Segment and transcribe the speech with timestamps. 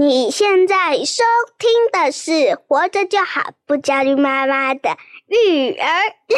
[0.00, 1.22] 你现在收
[1.58, 2.30] 听的是
[2.66, 5.86] 《活着就好不焦虑妈妈的育儿
[6.26, 6.36] 日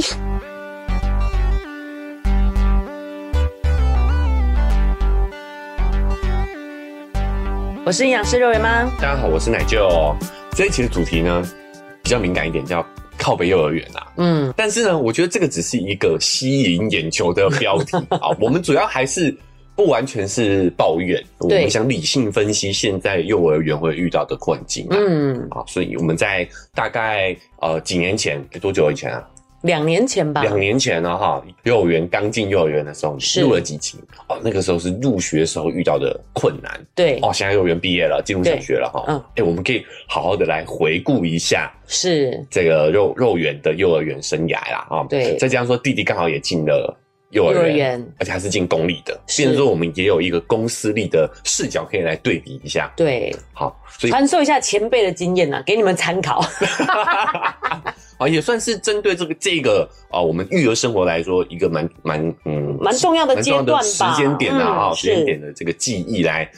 [7.86, 10.12] 我是营养师肉圆妈，大家好，我是奶舅。
[10.50, 11.40] 这一期的主题呢，
[12.02, 12.84] 比较敏感一点，叫
[13.16, 14.08] 靠北幼儿园啊。
[14.16, 18.30] 嗯，但是呢，我觉得这个只是一个吸引眼球的标题 啊。
[18.40, 19.32] 我们主要还是。
[19.74, 24.86] 不完全是抱怨，我们想理性分析现在幼儿园会遇到的困境。
[24.90, 29.28] 嗯，啊，所以我们在大概呃几年前，多久以前啊？
[29.62, 30.42] 两年前吧。
[30.42, 33.96] 两年前呢，哈，幼儿园刚进幼儿园的时候，入了几期。
[34.28, 36.80] 哦，那个时候是入学时候遇到的困难。
[36.96, 37.18] 对。
[37.22, 39.04] 哦，现在幼儿园毕业了，进入小学了，哈。
[39.06, 39.24] 嗯。
[39.36, 45.06] 哎，我们可以好好的来回顾一下，是这个肉肉圆的幼儿园生涯啦，啊。
[45.08, 45.36] 对。
[45.36, 46.98] 再加上说，弟弟刚好也进了。
[47.32, 52.92] 幼儿园，而且还是进公立的，变成说我们也有一个公私立的视角可以来对比一下。
[52.94, 56.44] 对，好，所以传授一下前辈的经验呐，给你们参考。
[58.22, 66.48] 啊，也算是针对这个这个啊，我们育儿生活来说，一个蛮蛮嗯蛮重要的阶段时间点啊，时间点的这个记忆来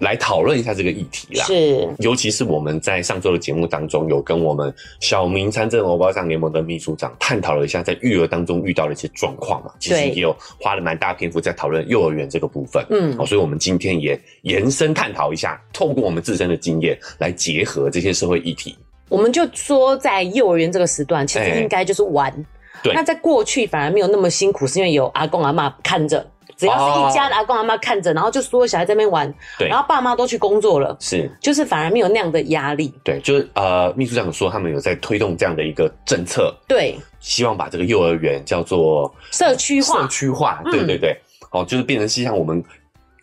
[0.00, 1.44] 来讨论一下这个议题啦。
[1.44, 9.72] 是，尤其是我们在上周的节目当中，有跟我们小明参政欧巴桑联盟的秘书长探讨了一下，在育儿当中遇到的一些状况嘛。
[9.80, 12.84] 其实也有花了蛮大篇幅在讨论幼儿园这个部分。
[12.90, 18.76] 嗯，好，所以我们今天也延伸探讨一下，透过我们自身的经验来结合这些社会议题。
[19.08, 22.30] 我们就说，在幼儿园这个时段，其实应该就是玩。
[22.30, 22.44] 欸、
[22.82, 22.92] 对。
[22.92, 26.26] 那在过去反而没有那么辛苦，是因为有阿公阿妈看着，
[26.56, 29.32] 只要是一家的阿公阿妈看着，然后就所有小孩在那边玩。
[29.58, 29.68] 对。
[29.68, 30.96] 然后爸妈都去工作了。
[30.98, 31.30] 是。
[31.40, 32.92] 就是反而没有那样的压力。
[33.04, 36.52] 对，就是呃，秘书长说他们有在推动这样的一个政策。
[36.66, 36.96] 对。
[37.20, 40.02] 希望把这个幼儿园叫做社区化。
[40.02, 40.60] 社区化。
[40.64, 41.16] 对对对。
[41.52, 42.62] 哦、嗯，就是变成是像我们。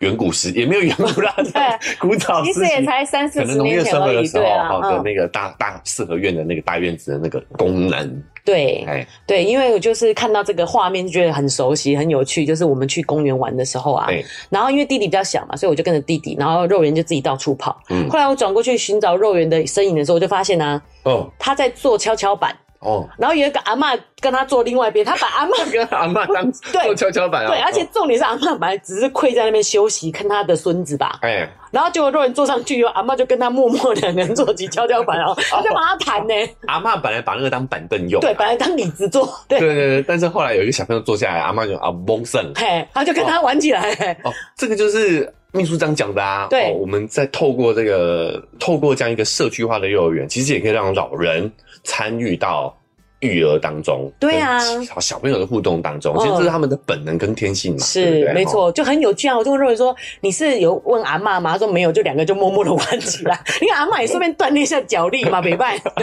[0.04, 4.28] 远古时也没有远古啦， 对，古早时期其实也才三四十年前而已。
[4.30, 12.46] 对啊，好的那个大大四合院的那个大院子的那个功能，对，哎，对，因为我就是看到这个画面就觉得很熟悉、很有趣。
[12.46, 14.08] 就是我们去公园玩的时候啊，
[14.50, 17.82] 然后因为弟弟比较小嘛，所以我就跟着弟弟，然后肉圆就自己到处跑。
[17.90, 22.54] 嗯，后来我转过去寻找肉圆的身影的时候，我就发现啊，哦，他在做跷跷板。
[22.84, 27.48] 哦，然后有一个阿嬷跟他坐另外一边，他把阿嬷 跟阿嬷当做跷跷板啊。
[27.48, 31.20] 对，而且重点是阿嬷本来只是跪在那边休息，看他的孙子吧。
[31.22, 36.34] 哎，然后结果若人坐上去以后，阿嬷就跟他默默两个人坐起跷跷板，然 后他就帮他弹呢。
[36.68, 39.28] 阿嬷本来把那个当板凳用，对，本来当椅子坐。
[39.48, 44.18] 对对对，但是后来有一个小朋友坐下来，阿嬷就啊蒙神，嘿，他就跟他玩起来。
[44.24, 46.48] 哦，这个就是秘书长讲的啊。
[46.50, 51.52] 对，我们在透过这个透过这样一个社区化的幼儿园，其实也可以让老人
[51.84, 52.78] 参与到。
[53.24, 54.60] 育儿当中，对啊，
[55.00, 59.38] 小朋友的互动当中，其实这是他们的本能跟天性嘛，是没错，就很有趣啊。
[59.38, 61.54] 我就认为说，你是有问阿妈吗？
[61.54, 63.40] 他说没有，就两个就默默的玩起来。
[63.62, 65.94] 因为阿妈也顺便锻炼一下脚力嘛，没办法。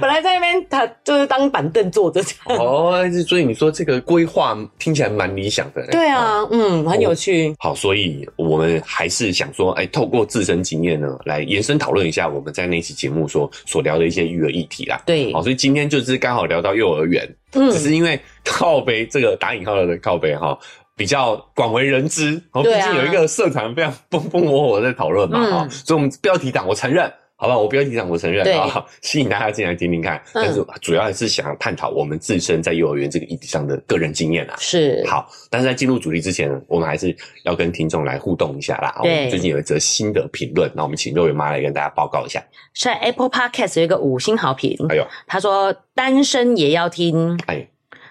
[0.00, 2.20] 本来在那边他就是当板凳坐着。
[2.46, 5.86] 哦，所以你说这个规划听起来蛮理想的。
[5.88, 7.54] 对啊，嗯，很有趣。
[7.58, 15.00] 好，所以我们还是想说，哎，透过自身经验呢，来延伸讨论一下我们在那期节目所所聊的一些育儿议题啦。
[15.06, 16.18] 对，好，所以今天就是。
[16.24, 20.58] 刚好聊到幼儿园，嗯，只是因为靠背这个打引号的靠背哈，
[20.96, 35.04] 比较广为人知，然后毕竟有一个社团非常风风火火在讨论嘛，哈、嗯，所以我们标题党我承认，好吧，我标题党我承认啊， 吸引大家进来听听看，但是主要还是想要探讨我们自身在幼儿园这个议题上的个人经验啊，是。
[35.06, 37.14] 好，但是在进入主题之前，我们还是
[37.44, 42.42] 要跟听众来互动一下啦，对，我们最近有一则新的评论，那我们请肉圆妈来跟大家报告一下。
[42.80, 47.68] 在 Apple Podcast 有一个五星好评，哎呦，他说单身也要听，哎，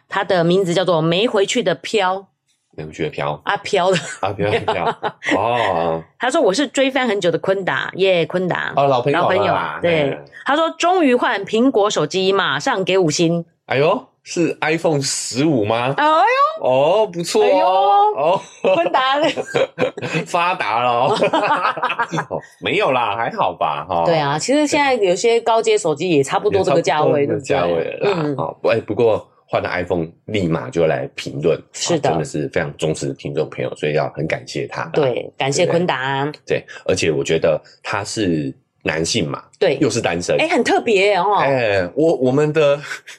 [0.09, 2.27] 他的名字叫做没回去的飘，
[2.75, 3.97] 没回去的飘，阿飘的。
[4.21, 4.85] 阿飘的飘，
[5.37, 14.07] 哦，他说我是追番很久的坤达，耶，坤达，哦，老朋友，老朋友啊，对，他说终于换苹果手机，马上给五星，哎呦。
[14.25, 15.93] 是 iPhone 十五吗？
[15.97, 18.39] 哎呦，哦，不错，哎呦，哦，
[18.73, 19.17] 坤达。
[19.17, 19.27] 了，
[20.25, 21.09] 发达了，
[22.31, 24.05] 哦，没有啦，还好吧，哈。
[24.05, 28.21] 对啊，其实现在有些高阶手机也差不多这个价位的价位了啦。
[28.23, 34.85] 嗯，好，哎，不过换了 iPhone 立马就来评论，是的，真的是非常忠实的听众朋友，所以要很感谢他。
[34.85, 36.25] 对，感谢坤达。
[36.43, 38.51] 对，而且我觉得他是。
[38.85, 41.35] 男性嘛，对，又是单身，哎、欸，很特别哦。
[41.39, 42.77] 哎、欸，我我们的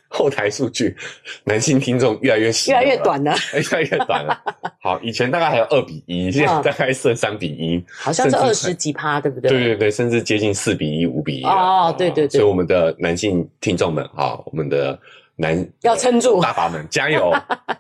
[0.09, 0.95] 后台数据，
[1.43, 4.39] 男性听众越来越少，越来越短了， 越来越短了。
[4.83, 9.49] 好，以前大概还有二比一，现在大概剩三比一，好像是二十几趴，对不对？
[9.49, 11.45] 对对对，甚至接近四比一、五比一。
[11.45, 12.39] 哦，对对对。
[12.39, 15.01] 所以我们的男性听众们，哈，我们的
[15.37, 17.33] 男要撑住，爸爸们加油，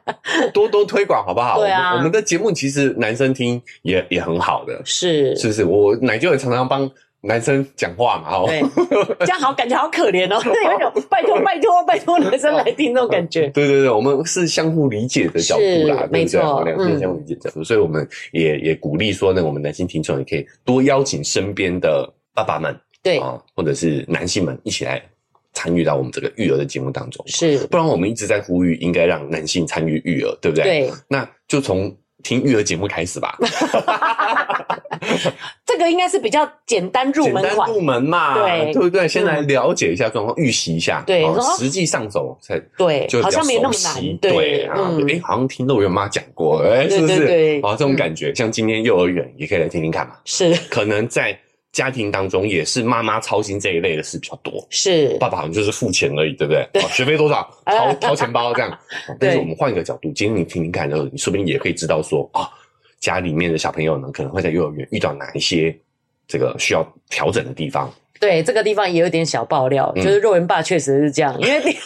[0.52, 1.58] 多多推广好不好？
[1.58, 5.36] 对啊，我们，我们的节目其实男生听也也很好的，是。
[5.36, 5.64] 是不是？
[5.64, 6.90] 我奶就也常常帮
[7.20, 8.60] 男生讲话嘛，哦，对，
[9.20, 13.46] 这样好感觉好可怜哦， 有一种拜托拜托拜托男生来听那种感觉。
[13.54, 23.18] 对对对，我们是相互理解的角度啦，没错，两边相互理解的角度，所以我们也也鼓励说呢，我们男性听众也可以多邀请身边的爸爸们，对。
[23.18, 25.00] 啊，或者是男性们一起来。
[25.64, 30.64] 参与到我们这个育儿的节目当中，是，不然我们一直在呼吁应该让男性参与育儿，对不对？
[30.64, 31.90] 对，那就从
[32.22, 33.38] 听育儿节目开始吧。
[35.64, 39.08] 这个应该是比较简单入门，简单入门嘛，对，对不对？
[39.08, 41.24] 先来了解一下状况，预习一下，对，
[41.58, 44.76] 实际上手才对，就好像没那么难，对啊，
[45.08, 47.26] 哎，好像听到我妈讲过，哎，是不是？
[47.26, 51.38] 对，啊，这种感觉，像今天幼儿园也可以来听听看嘛，是，可能在。
[51.74, 56.66] 家庭当中也是妈妈操心这一类的事比较多，是爸爸好像就是付钱而已，对不对？
[56.72, 58.78] 对，学费多少 掏掏钱包这样。
[59.18, 62.48] 但是我们换一个角度，今天你听听看，然后你说不定也可以知道说啊，
[63.00, 65.76] 家里面的小朋友呢，可能会在幼儿园遇到哪一些
[66.28, 67.92] 这个需要调整的地方。
[68.20, 71.76] 对，这个地方也有点小爆料，就是肉圆爸确实是这样，因为 弟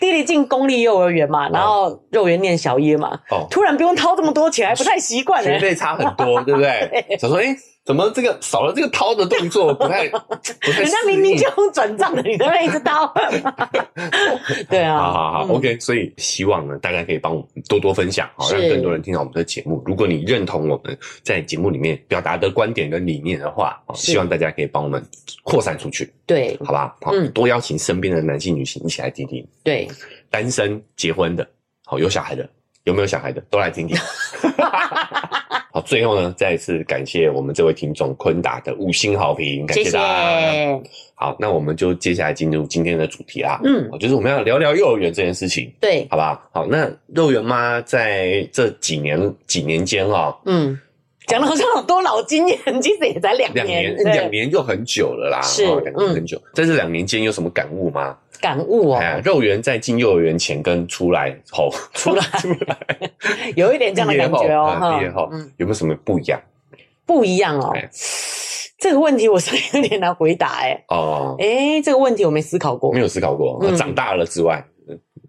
[0.00, 7.16] 弟弟进公立幼儿园嘛，然后肉圆念小一嘛，哦，突然不用掏这么多钱，还不太习惯，学费差很多，对不对？
[7.16, 7.56] 想说哎。
[7.84, 10.08] 怎么这个少了这个掏的动作不太？
[10.08, 10.18] 不
[10.72, 13.12] 太人家明明就用转账的，你在那边一直掏。
[14.70, 15.78] 对啊，好好好、嗯、OK。
[15.80, 19.82] 所以希望呢，大家可以帮我们多多分享，好让更多人听到我们的节目。
[19.84, 25.04] 如果你认同我们在节目里面表达的观点跟理念的话，希望大家可以帮我们
[25.42, 26.10] 扩散出去。
[26.24, 29.46] 对，好吧，好，嗯、多邀请身边的男性、女性一起来听听。
[29.62, 29.86] 对，
[30.30, 31.46] 单身、结婚的，
[31.84, 32.48] 好有小孩的，
[32.84, 33.94] 有没有小孩的，都来听听。
[35.74, 40.52] 好，最后呢，再一次感谢我们这位听众坤达的五星好评，感谢大家。
[40.52, 40.82] 谢谢。
[41.16, 43.60] 好，那我们就接下来进入今天的主题啦。
[43.64, 45.68] 嗯，就是我们要聊聊幼儿园这件事情。
[45.80, 46.48] 对，好吧。
[46.52, 50.78] 好，那幼儿园妈在这几年几年间啊，嗯，
[51.26, 55.40] 讲的好像很多老经验，其实也才两年，两年，两年就很久了啦。
[55.42, 56.40] 是，两年很久。
[56.52, 58.16] 在这两年间有什么感悟吗？
[58.40, 62.76] 感悟哦，肉圆在进幼儿园前跟出来后，出来 出来，
[63.56, 64.96] 有一点这样的感觉哦。
[64.98, 66.38] 毕业后，有没有什么不一样？
[67.06, 67.72] 不一样哦，
[68.78, 70.84] 这个问题我是有点难回答哎。
[70.88, 73.58] 哦，哎，这个问题我没思考过，没有思考过。
[73.76, 74.62] 长大了之外，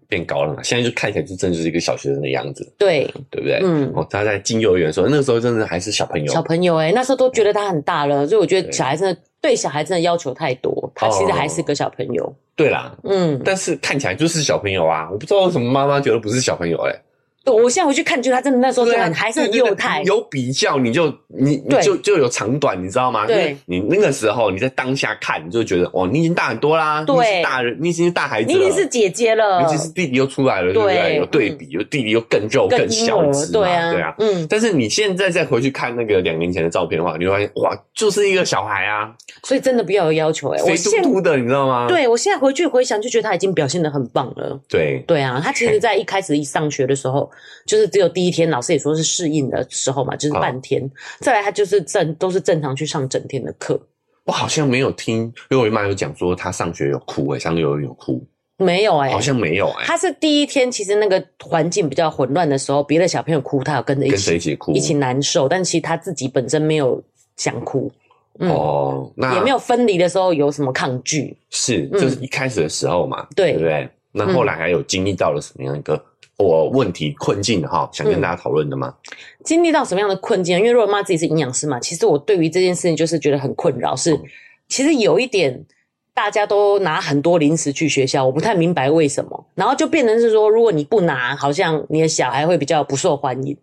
[0.08, 0.62] 变高了嘛？
[0.62, 3.60] 现在就看起来就真的就是一个小学生的样子，对，对不对？
[3.62, 12.34] 嗯，哦，他在进幼儿园的时候，那个时候真的还是小朋友，小朋友哎，那时候都觉得他很大了，所以我觉得小孩真的对小孩真的要求太多，他其实还是个小朋友。
[12.54, 17.02] 对啦，嗯，但是看起来就是小朋友啊，我不知道为什么妈妈觉得不是小朋友哎、欸。
[17.52, 23.26] 我现在回去看，就他真的那时候就很还是很幼态，有比较你就你你就就有长短，你知道吗？
[23.26, 31.16] 对，你那个时候你在当下看，你就觉得哦，你已经大很多啦，你是大人，你已经是大孩子，你已经是姐姐了，尤其是弟弟又出来了，对不对？
[31.16, 34.46] 有对比，有弟弟又更肉更小只，对啊，对啊，嗯。
[34.48, 39.12] 但是你现在再回去看那个两年前的照片的话，你会发现哇，就是一个小孩啊。
[39.42, 41.86] 所以真的不要有要求哎，肥嘟嘟的，你知道吗？
[41.88, 44.58] 对，我现在回去回想，就觉得他已经表现的很棒了。
[44.68, 47.30] 对，对啊，他其实在一开始一上学的时候，
[47.66, 48.06] 就是只有。
[48.16, 50.80] 第一天老师也说是适应的时候嘛，就是半天。
[50.82, 53.78] 好再来他就是正都是正常去上整天的课。
[54.24, 59.86] 我好像没有听因为我妈有讲说她上学有哭诶、欸，上幼儿园有哭没有哎、欸，好像没有哎、欸。
[59.86, 65.46] 他是第一天，其实那个环境比较混乱的时候，别的小朋友哭，他有跟着一起跟谁一起哭，一起难受。
[65.46, 67.02] 但其实他自己本身没有
[67.36, 67.92] 想哭。
[68.38, 71.36] 嗯、哦，那也没有分离的时候有什么抗拒？
[71.50, 73.88] 是，就是一开始的时候嘛，嗯、对，对不对？
[74.10, 76.02] 那后来还有经历到了什么样一个？
[76.38, 78.94] 我问题困境哈，想跟大家讨论的吗？
[79.10, 80.58] 嗯、经历到什么样的困境？
[80.58, 83.96] 因为若妈自己是营养师嘛，其实我对于这件事情就是觉得很困扰。
[83.96, 84.22] 是，嗯、
[84.68, 85.64] 其实有一点，
[86.12, 89.46] 大家都拿很多零食去学校，我不太明白为什么。
[89.54, 93.56] 然后就变成是说，如果你不拿，好像你的小孩会比较不受欢迎。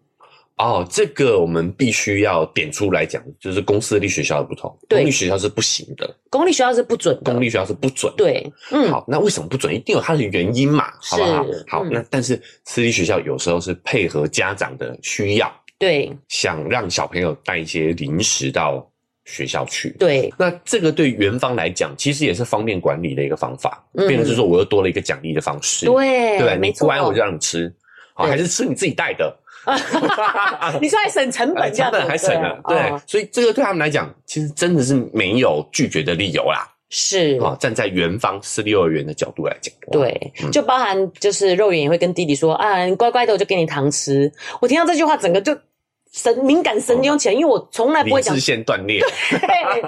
[0.58, 4.74] 哦，这个我们必须要点出来讲，就是公私立学校的不同。
[4.88, 8.24] 对，公立学校是不行的，公立学校是不准的，公立学校是不准的。
[8.24, 9.74] 对，嗯，好，那为什么不准？
[9.74, 11.46] 一定有它的原因嘛，好不好？
[11.68, 18.88] 好，嗯、那但是私立学校有时候是配合家长的需要，对，想让小朋友带一些零食到
[19.26, 19.90] 学校去。
[19.98, 25.88] 对，那这个对园方来讲，其实也是方便管理的一个方法，嗯、变成是说我又多了一个奖励的方式。
[25.88, 27.74] 对，对，你不乖我就让你吃，
[28.14, 29.36] 好，还是吃你自己带的。
[30.82, 36.70] 你说还省成本，成本还省了，对，所以这个对他们来讲，其实真的是没有拒绝的理由啦。
[36.96, 44.32] 是啊，站在园方私立幼儿园的角度来讲，对，就包含就是肉圆也会跟弟弟说啊，你乖乖的，我就给你糖吃。
[44.62, 45.58] 我听到这句话，整个就
[46.14, 48.36] 神敏感神经起来，因为我从来不会讲。
[48.36, 49.02] 理智线断裂。
[49.32, 49.82] 对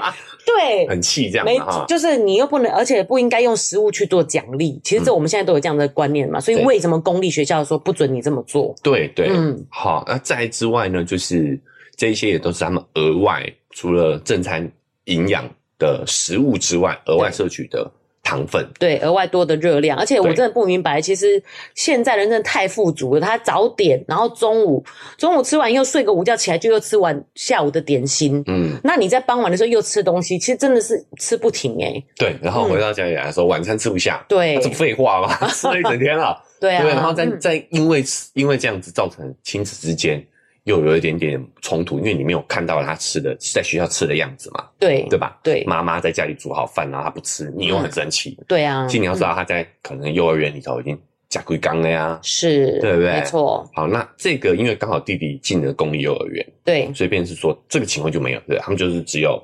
[0.43, 1.45] 对， 很气这样。
[1.45, 4.81] 没，就是你又不能，而且不应该用食物去做奖励。
[4.83, 8.75] 其实这我们现在都有这样的观念嘛，所以为什么公立学校说不准你这么做？
[8.81, 10.03] 对对，嗯，好。
[10.07, 11.59] 那再之外呢，就是
[11.95, 14.67] 这一些也都是他们额外除了正餐
[15.03, 17.89] 营养的食物之外，额外摄取的。
[18.25, 21.41] 糖分对，额外多的热量，而且我真的不明白，其实
[21.75, 23.21] 现在人真的太富足了。
[23.21, 24.83] 他早点，然后中午
[25.15, 28.43] 中午吃完又睡个午觉，起来就又吃完下午的点心。
[28.47, 32.05] 嗯，那你在傍晚的时候又吃东西，其实真的是吃不停哎、欸。
[32.17, 34.25] 对，然后回到家里来说，嗯、晚餐吃不下。
[34.27, 35.47] 对，这不废话吗？
[35.49, 36.35] 吃了一整天了。
[36.59, 38.03] 对啊，对，然后再再因为
[38.33, 40.25] 因为这样子造成亲子之间。
[40.65, 45.39] 又有一点点冲突，因为你没有看到他吃的在学校吃的样子嘛，对对吧？
[45.41, 48.85] 对，妈妈在家里煮好饭，然后他不吃，你又很生气，对啊。
[48.87, 53.11] 其实你要知道他在可能幼儿园里头已经吃几缸了呀，是，对不对？
[53.11, 53.69] 没错。
[53.73, 59.39] 好，那这个因为刚好弟弟进了公立幼儿园，对，所以便是说这个情况就没有，对，他们就是只有，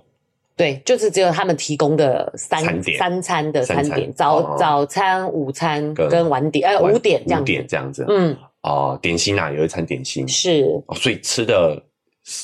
[0.55, 2.97] 对，就是只有他们提供的三餐点。
[2.97, 10.65] 三餐的餐点，早早餐、午餐跟晚点，呃，五点这样，五点这样子，嗯，哦，点心啊，有一餐点心是，
[10.95, 11.81] 所以吃的。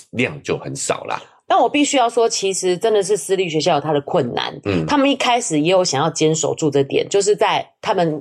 [0.10, 4.52] 量就很少啦，但我必须要说，其实真的是私立学校有它的困难。
[4.66, 8.20] 嗯，他们一开始也有想要坚守住这点，就是在他们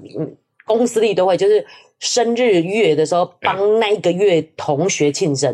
[0.67, 1.67] 公私立都会，就是
[1.99, 5.51] 生日月的时候帮那一个月同学庆生，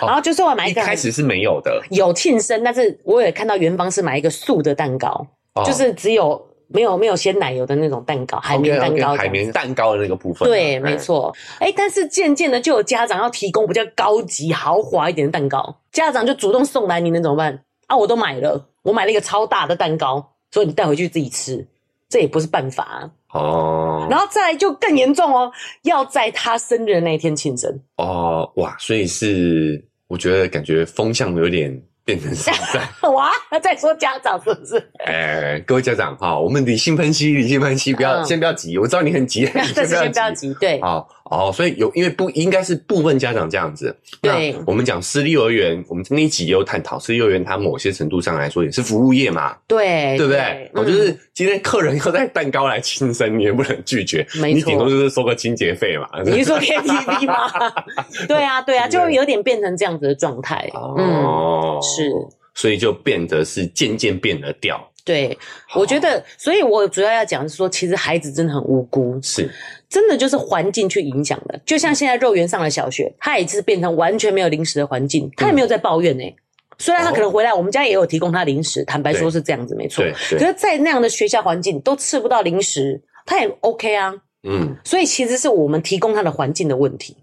[0.00, 6.40] 欸、然后就是我买一开始是没有的，有庆生，但是我也看到元芳是买一个素的蛋糕，哦、就是只有。
[6.72, 10.48] 没有没有鲜奶油的那种蛋糕，海绵蛋糕，海绵蛋糕的那个部分。
[10.48, 11.34] 对，没错。
[11.58, 17.64] 哎，但是渐渐的就有家长要提供比较高级豪华一点的蛋糕，家长就主动送来，你能怎么办？
[17.88, 21.66] 啊，我都买了，我买了一个超大的蛋糕，所以你带回去自己吃，
[22.08, 24.06] 这也不是办法哦。
[24.08, 25.50] 然后再来就更严重哦，
[25.82, 31.82] 要在他生日的那一天庆生哦，哇，所以是我觉得感觉风向有点。
[32.10, 33.30] 变成现在 哇！
[33.50, 34.76] 那再说家长是不是？
[35.04, 38.76] 哎、欸，各位家长哈，我们理性分析，理性分析，不要、嗯、先不要急。
[38.78, 40.80] 我知道你很急， 先不要急，先不要急对。
[40.80, 40.96] 好。
[40.98, 41.06] 哦，
[41.54, 43.96] 所以有因为不应该是部分家长这样子。
[44.20, 49.56] 对，那我们讲私立幼儿园，我们那一集也有探讨，私立幼儿园它某些程度上来说也是服务业嘛。
[49.68, 50.70] 对，对不对？
[50.74, 54.26] 我、嗯、就是今天客人要带蛋糕来庆生， 你也不能拒绝。
[54.34, 56.08] 没错，你顶多就是收个清洁费嘛。
[56.24, 57.72] 你是说 KTV 吗？
[58.26, 60.68] 对啊，对啊，就会有点变成这样子的状态。
[60.74, 62.10] 哦、嗯，是，
[62.54, 64.89] 所以就变得是渐渐变了调。
[65.10, 65.36] 对，
[65.74, 69.18] 我觉得，所以我主要要讲的是说，其实孩子真的很无辜。
[69.20, 69.50] 是。
[69.88, 76.36] 真的就是环境去影响的，就像现在肉圆上了小学，他也是变成完全没有零食的环境，他也没有在抱怨呢、欸。
[76.78, 80.04] 虽然他可能回来，我们家也有提供他零食，坦白说是这样子，没错。
[80.30, 84.14] 可是，在那样的学校环境都吃不到零食，他也 OK 啊。
[84.44, 87.16] 嗯，所以其实是我们提供他的环境的问题。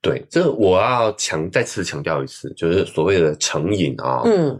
[0.00, 4.56] 对，这我要强再次强调一次，就是所谓的成瘾啊，嗯，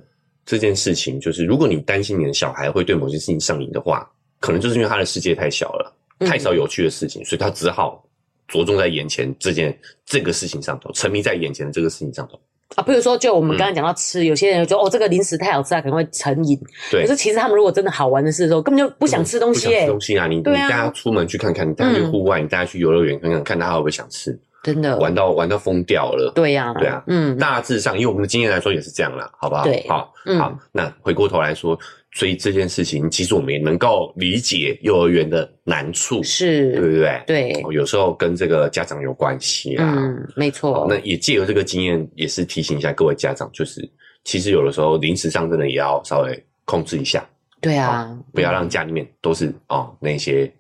[0.47, 4.11] 这件事情就是，如果你担心你的小孩会对某些事情上瘾的话，
[4.41, 5.93] 可能就是因为他的世界太小了。
[6.21, 8.03] 太少有趣的事情，嗯、所以他只好
[8.49, 12.41] 着重在眼前这件这个事情上头，沉迷在眼前的这个事情上头
[12.75, 12.83] 啊。
[12.83, 16.59] 比如说，就我们刚刚讲到吃，嗯、有些人就说哦，这个零食太好吃，他可能会成瘾。
[16.91, 19.67] 对，可是其实他们如果真的好玩的事的时候，根本就不想吃东西、欸。
[19.67, 20.27] 不想吃东西啊！
[20.27, 24.39] 你、啊、你带他出门去看看，你带他去户外，嗯、你带他去游乐园看看，看他会不会想吃。
[24.67, 26.33] 真的玩到玩到疯掉了。
[26.35, 27.03] 对呀、啊，对啊。
[27.07, 29.63] 嗯，大致上，因为我们的经验来说也是这样啦，好不好？
[29.63, 30.59] 对，好，嗯、好。
[30.73, 31.79] 那回过头来说。
[32.13, 37.23] 所以这件事情，其实我们也能够理解幼儿园的难处，是，对不对？
[37.27, 39.95] 对，有时候跟这个家长有关系啊。
[39.99, 40.87] 嗯，没错。
[40.89, 43.87] 那也借由这个经验，也是提醒一下各位家长，就是
[44.25, 47.23] 其实有的时候临时上真的也要稍微控制一下。
[47.61, 50.51] 对啊，不要让家里面都是哦那些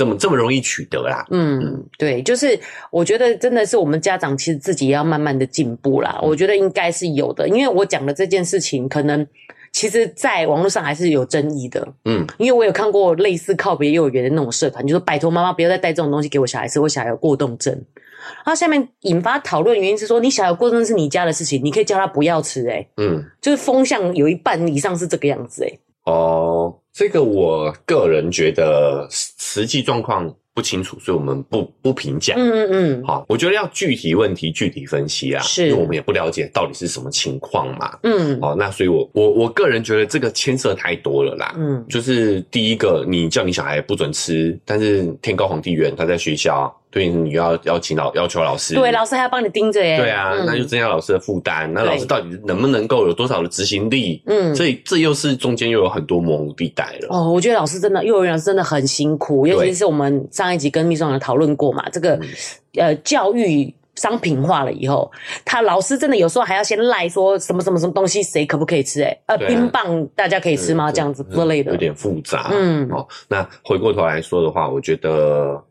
[0.00, 1.26] 这么这么容易取得啦。
[1.30, 2.58] 嗯，对，就是
[2.90, 6.18] 我觉得真的是我们家长其实自己也要慢慢的进步啦。
[6.22, 9.26] 我觉得应该是有的，因为我讲的这件事情可能。
[9.72, 17.72] 其实，在网络上还是有争议的，嗯，因为我有看过类似靠别幼儿园的那种社团，就说拜托妈妈不要再带这种东西给我小孩吃，我小孩有过动症。
[17.72, 30.34] 然后下面引发讨论原因是说，你小孩有过动症是你家的事情，你可以叫他不要吃，欸，诶嗯，就是风向有一半以上是这个样子，欸，诶哦，这个我个人觉得实际状况。
[30.52, 32.34] 不清楚，所以我们不不评价。
[32.36, 37.96] 嗯嗯嗯，好，我觉得要具体问题具体分析啊，是因为我们也不了解到底是什么情况嘛。
[38.02, 41.54] 嗯，好，那所以我我我个人觉得这个牵涉太多了啦。
[41.56, 46.76] 嗯，就是第一个，你叫你小孩不准吃，但是天高皇帝远，他在学校。
[46.90, 49.96] 对，你要邀请老要求老师，对，老师还要帮你盯着耶。
[49.96, 51.72] 对啊，嗯、那就增加老师的负担。
[51.72, 54.22] 那老师到底能不能够有多少的执行力？
[54.26, 57.08] 嗯，所以这又是中间又有很多模糊地带了。
[57.10, 62.28] 哦，我觉得老师真的，幼儿园老师真的很辛苦，尤其是我们上一集跟秘书长讨论过嘛，这个、嗯、
[62.76, 63.74] 呃教育。
[63.96, 65.10] 商品化了以后，
[65.44, 69.08] 他老师真的有时候还要先赖说什么什么什么东西谁可不可以吃、欸？
[69.26, 70.90] 哎，呃，冰棒大家可以吃吗？
[70.90, 72.48] 这样子之类的，有点复杂。
[72.50, 75.62] 嗯，哦，那回过头来说的话，我觉得，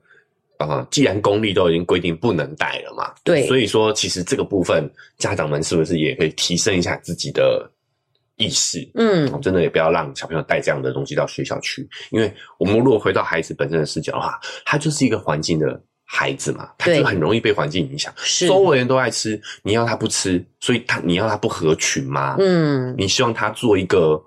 [0.60, 7.68] 啊，既然公立都已经规定不能带了嘛，对，所以说其实这个部分家长们是不是也可以提升一下自己的
[8.38, 8.88] 意识？
[8.96, 15.82] 嗯，真的也不要让小朋友带这样的东西到学校去，因为我们如果回到孩子本身的视角的话，他就是一个环境的。
[16.12, 18.12] 孩子嘛，他就很容易被环境影响。
[18.18, 22.36] 是，周围人都爱吃，你要他不吃，所以他你要他不合群吗？
[22.40, 24.20] 嗯，你希望他做一个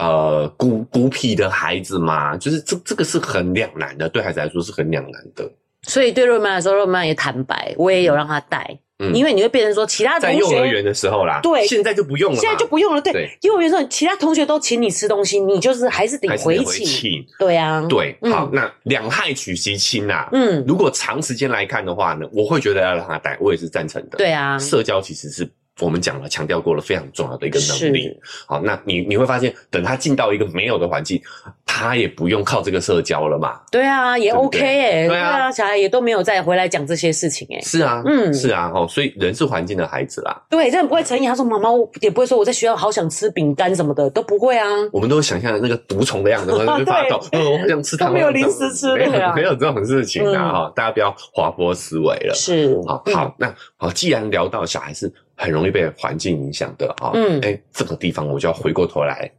[0.00, 2.36] 呃孤孤僻的孩子嘛？
[2.36, 5.48] 就是这这个是很两难的，对孩子来说是很两难的。
[5.82, 8.78] 所以对若曼来说，若曼也坦白，我也有让他带。
[9.02, 13.00] 嗯，因为你会变成说，其他同学在幼儿园的时候啦，对，现在就不用了，现在就不用了。
[13.00, 17.24] 对，对幼儿园时候，其他同学都请你吃东西，你就是还是得回请。
[17.38, 20.28] 对啊，对，好，嗯、那两害取其轻啊。
[20.32, 24.18] 嗯，如果长时间来看的话呢，我会觉得要让他带，我也是赞成的。
[24.18, 25.50] 对啊，社交其实是。
[25.86, 28.18] 我们讲了，强调过了，非常重要的一个能力。
[28.46, 31.20] 好，那你你会发现，等他进到一个没有的环境，
[31.64, 33.60] 他也不用靠这个社交了嘛？
[33.70, 37.62] 对啊，也 OK 哎、欸，对啊，小孩也都没有再回来讲这些事情哎、欸。
[37.62, 40.42] 是啊，嗯，是啊，哦，所以人是环境的孩子啦。
[40.48, 41.28] 对，真的不会成瘾。
[41.28, 47.20] 他说：“妈妈，我也不会说我在学校好想吃饼干什么的，都不会啊。”我们都想象那个毒虫的样子， 会发抖。
[47.32, 50.52] 嗯，我好想吃糖，没有零食吃，没有没有这种事情啊！
[50.52, 52.34] 哈，大家不要滑坡思维了。
[52.34, 55.12] 是，好，好，那好，既然聊到小孩是。
[55.40, 59.30] 很容易被环境影响的啊，嗯，哎、欸，这个地方我就要回过头来，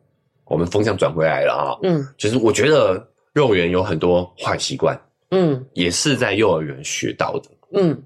[0.46, 8.01] 我们风向转回来了啊，嗯，就是我觉得幼儿园有很多坏习惯，嗯，也是在幼儿园学到的，嗯，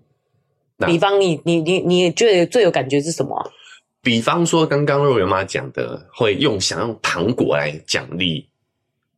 [0.75, 3.51] 那比方你你你你觉得最有感觉是什么？
[4.01, 8.47] 比方说刚刚幼儿园妈讲的，会用想用糖果来奖励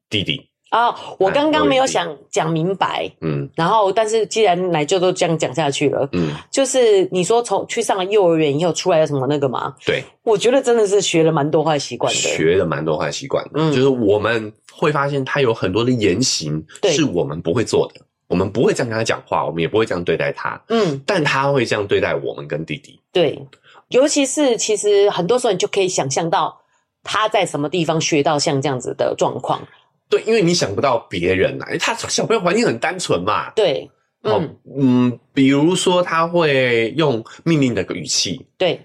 [0.10, 0.48] 弟弟。
[0.70, 9.74] 啊，我刚刚没有想讲明白，嗯，然后但是既然奶舅都这样讲下去了，嗯，就是你说从去上了幼儿园以后出来有什么那个吗？
[9.86, 23.42] 对，我觉得真的是学了蛮多坏习惯的，学了蛮多坏习惯，嗯，就是我们会发现他有很多的言行是我们不会做的，我们不会这样跟他讲话，我们也不会这样对待他，嗯，但他会这样对待我们跟弟弟，对，
[23.88, 26.60] 尤其是其实很多时候你就可以想象到
[27.04, 29.62] 他在什么地方学到像这样子的状况。
[30.10, 33.52] 对，因为你想不到别人啊，他小朋友环境很单纯嘛。
[33.52, 33.90] 对，
[34.24, 34.56] 嗯。
[34.80, 38.80] 嗯，比如说他会用命令的语气，对，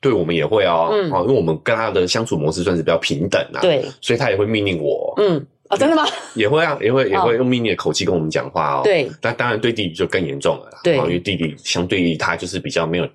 [0.00, 5.46] 对我们也会哦，嗯，因为我们跟他的相处模式算是比较平等啊，对，所以他也会命令我，嗯。
[5.68, 6.06] 啊、哦，真的吗？
[6.34, 8.80] 也会啊，也会也会用命令的口气跟我们讲话哦。
[8.84, 10.78] 对，那当然对弟弟就更严重了啦。
[10.82, 13.08] 对，因为弟弟相对于他就是比较没有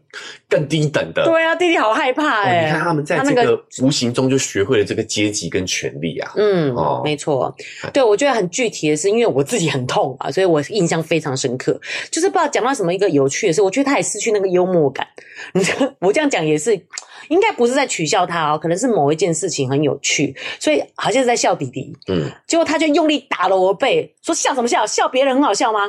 [0.50, 1.24] 更低等的。
[1.24, 2.66] 对啊，弟弟好害怕哎、欸哦！
[2.66, 6.32] 你看他们在这个无形中就学会了这个阶级跟权力啊。
[6.36, 7.56] 嗯，哦，没错。
[7.94, 11.80] 对，我觉得很具体的是，因为我自己很痛啊，所以我印象非常深刻。
[12.10, 15.08] 就是不知道讲到什么一个有趣的事，我觉得他也失去那个幽默感。
[15.54, 15.64] 你
[16.00, 16.80] 我这样讲也是。
[17.30, 21.96] 应该不是在取笑他哦，可能是某一件事情很有趣，所以好像是在笑弟弟。
[22.08, 24.86] 嗯，结果他就用力打了我背，说笑什么笑？
[24.86, 25.80] 笑别人很好笑吗？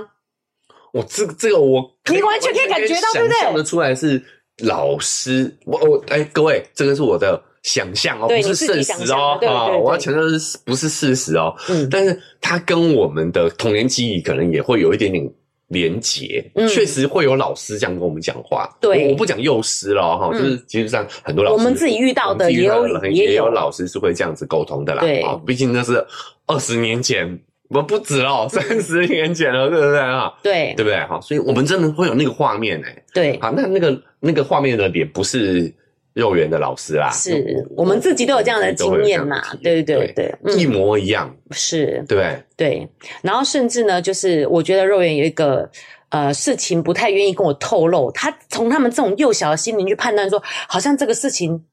[0.92, 3.38] 我这个这个我，你完全可以感觉到，对不对？
[3.40, 4.23] 笑得出来是
[4.59, 5.57] 老师。
[5.64, 9.38] 我我哎，各位，这个是我的想象哦，不是事实哦。
[9.47, 11.55] 啊，我要强调是不是事实哦？
[11.71, 15.33] 嗯，但是他跟我们的童年记忆可能也会有一点点。
[15.72, 18.68] 连结，确实会有老师这样跟我们讲话。
[18.80, 25.00] 对，我不讲幼师了哈，就是其实上很多老师，我们自己遇到的也有也有老师是会这样子沟通的啦。
[25.00, 26.04] 对，毕竟那是
[26.46, 30.32] 二十年前，不不止哦，三十年前了，对不对啊？
[30.42, 31.20] 对，对不对哈？
[31.20, 33.02] 所以我们真的会有那个画面诶。
[33.14, 35.72] 对，好，那那个那个画面的脸不是
[36.14, 39.40] 幼儿园的老师啦，是我们自己都有这样的经验嘛？
[39.62, 42.87] 对对对对，一模一样，是，对对。
[43.22, 45.70] 然后甚至呢，就是我觉得肉圆有一个
[46.11, 51.64] 呃事情不太愿意跟我透露，他从他们这种幼小的心灵去判断说，好像这个事情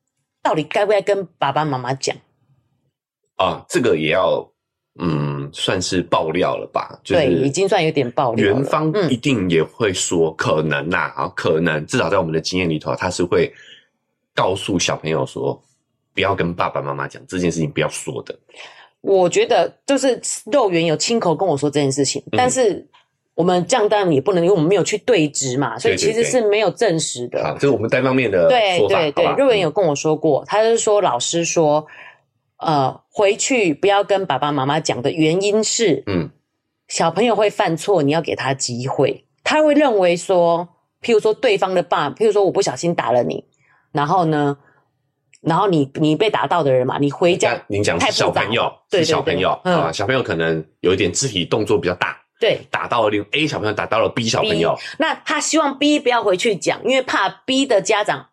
[0.41, 2.15] 到底该不该跟爸爸妈妈讲
[3.35, 3.65] 啊？
[3.67, 4.49] 这个也要
[5.01, 6.97] 嗯，算是爆料了吧？
[7.03, 8.45] 对，已经算有点爆料。
[8.45, 13.53] 园方一定也会说可能呐啊，可能至少在我们的经验里头，他是会。
[14.39, 15.61] 告诉小朋友说，
[16.15, 18.33] 不要跟爸爸妈妈讲这件事情，不要说的。
[19.01, 20.17] 我觉得就是
[20.49, 22.87] 肉圆有亲口跟我说这件事情，嗯、但是
[23.35, 27.43] 我们这样当然也不能，因为我们没有去对质嘛，所以其实是没有证实的。
[27.43, 28.47] 好，这是我们单方面的。
[28.47, 31.85] 对对对，肉圆有跟我说过，他就是说老师说，
[32.59, 36.29] 呃，回去不要跟爸爸妈妈讲的原因是，嗯，
[36.87, 40.69] 小朋友会犯错，你要给他机会，他会认为说，
[41.01, 43.43] 譬如说对方的爸，譬如说我不小心打了你。
[43.91, 44.57] 然后呢？
[45.41, 58.27] 然后你你被打到的人嘛，你回家，您讲是小朋友，是小朋友啊，小朋友可能有一点肢体动作比较大，对，打到了另 A 小朋友，打到了 B 小朋友，那他希望 B 不要回去讲，因为怕 B 的家长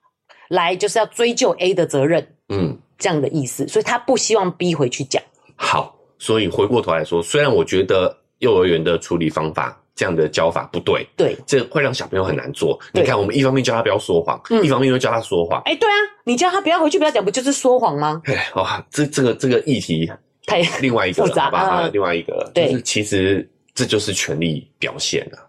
[0.48, 5.22] 来就是要追究 A 的责任，嗯，这样的意思，所以他不希望 B 回去讲。
[5.54, 9.80] 好，所以回过头来说，虽然我觉得幼儿园的处理方法。
[9.96, 12.78] 这样的教法不对，对，这会让小朋友很难做。
[12.92, 15.60] 你看，我们一方面教他不要说谎，嗯，一方面又教他说谎。
[15.64, 18.20] 哎，对啊，你叫他不要回去，不要讲，不就是说谎吗？
[18.26, 20.08] 哎，哇，这这个这个议题
[20.44, 21.90] 太另外一个了，好吧？
[21.90, 25.42] 另外一个，对，就是其实这就是权力表现啊。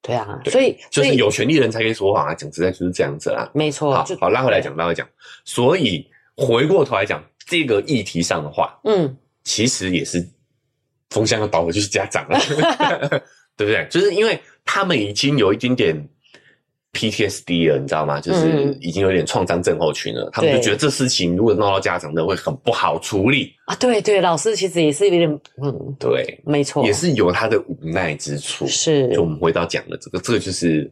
[0.00, 3.50] 对啊，所以就是有权力的人才可以说谎啊，讲实在就是这样子啊。
[3.52, 3.92] 没错。
[3.92, 5.06] 好，好，拉回来讲，拉回来讲。
[5.44, 10.26] 所以回过头来讲这个议题上的话，嗯，其实也是
[11.10, 12.38] 风向要倒的就是家长了。
[13.58, 13.86] 对不对？
[13.90, 16.08] 就是因为他们已经有一点点
[16.92, 18.20] PTSD 了，你知道吗？
[18.20, 20.26] 就是已经有点创伤症候群了。
[20.26, 23.74] 嗯、他们就觉得这事情如果闹到家长的，会很不好处理啊。
[23.74, 28.64] 对对，老师其实也是有点，嗯，对，没错，也是有他的无奈之处。
[28.68, 30.88] 是，就我们回到讲的这个，这个就是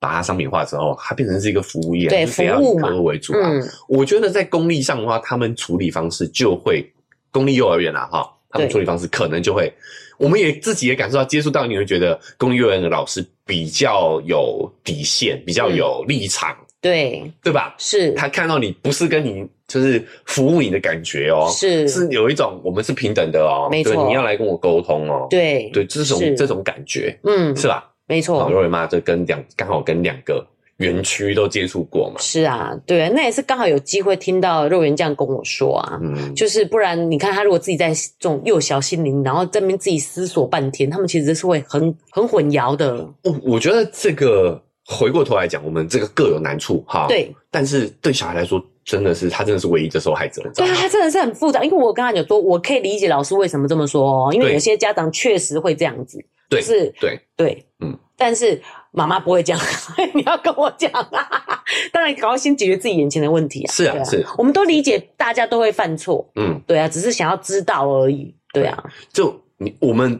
[0.00, 3.50] 把它商品化之后，它变成是一个服务业，对，服务嘛为主啊。
[3.50, 6.90] 嗯、我觉得在公立上的话，他们处理方式就会
[7.30, 9.70] 公立幼儿园啊，哈，他们处理方式可能就会。
[10.18, 17.32] 我们也自己也感受到接触到，你会觉得公立幼儿园的老师比较有底线，比较有立场，嗯、对。
[17.42, 17.74] 对吧？
[17.78, 18.12] 是。
[18.12, 21.88] 他看到你不是跟你就是服务你的感觉哦，是。
[21.88, 25.70] 是有一种我们是平等的哦，没错，你要来跟我沟通哦，对。
[25.72, 27.92] 对，这种这种感觉，嗯，是吧？
[28.08, 30.46] 没错，肉圆妈就跟两刚好跟两个。
[30.78, 32.20] 园区都接触过嘛？
[32.20, 42.96] 是啊，对啊，那也是刚好有机会听到肉圆这样跟我说啊，嗯，就是不然你看他如果自己在这种幼小心灵，然后这边自己思索半天，他们其实是会很很混淆的。
[43.22, 47.06] 我我觉得这个回过头来讲，我们这个各有难处哈。
[47.08, 50.42] 对，但是对小孩来说，真的是他真的是唯一的受害者。
[50.54, 56.18] 对啊，他真的是很复杂，因为我刚才有说，我可以理解老师为什么这么说哦，因为有些家长确实会这样子，
[56.50, 58.60] 对，是，对对，嗯，但是。
[58.96, 59.60] 妈妈不会讲，
[60.14, 61.28] 你要跟我讲啊！
[61.92, 63.70] 当然，赶快先解决自己眼前的问题啊！
[63.70, 68.82] 是啊，是，我们都理解，大家都会犯错，嗯，对啊，只是想要知道而已，对啊。
[69.12, 70.18] 就你我们，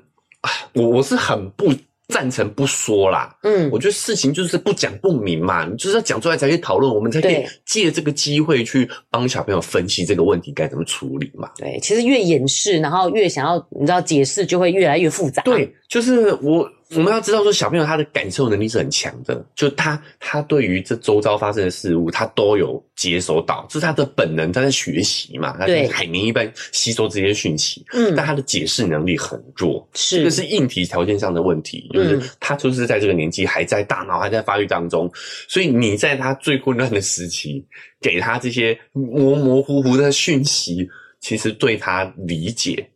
[0.74, 1.72] 我我是很不
[2.08, 11.50] 赞成不说啦，嗯，我觉得事情就是不讲不明嘛，你就是要讲出来才可以讨论，我们才可以借这个机会去帮小朋友分析这个问题该怎么处理嘛。
[11.56, 15.40] 对，其实越掩饰，然后越想要你知道解释，就会越来越复杂。
[15.44, 16.70] 对，就是我。
[16.94, 27.84] 我们要知道说，小朋友他的感受能力是很强的，就他他对于这周遭发生的事物，他都有接收到，这是他的本能，他在学习嘛，他像海绵一般吸收这些讯息。
[27.92, 35.10] 嗯，但他的解释能力很弱，是，这个是硬体条件上的问题，就是他就是在这个年纪还在大脑还在发育当中，
[35.48, 37.66] 所以你在他最混乱的时期
[38.00, 42.88] 给他这些模模糊糊的讯息，其实对他理解。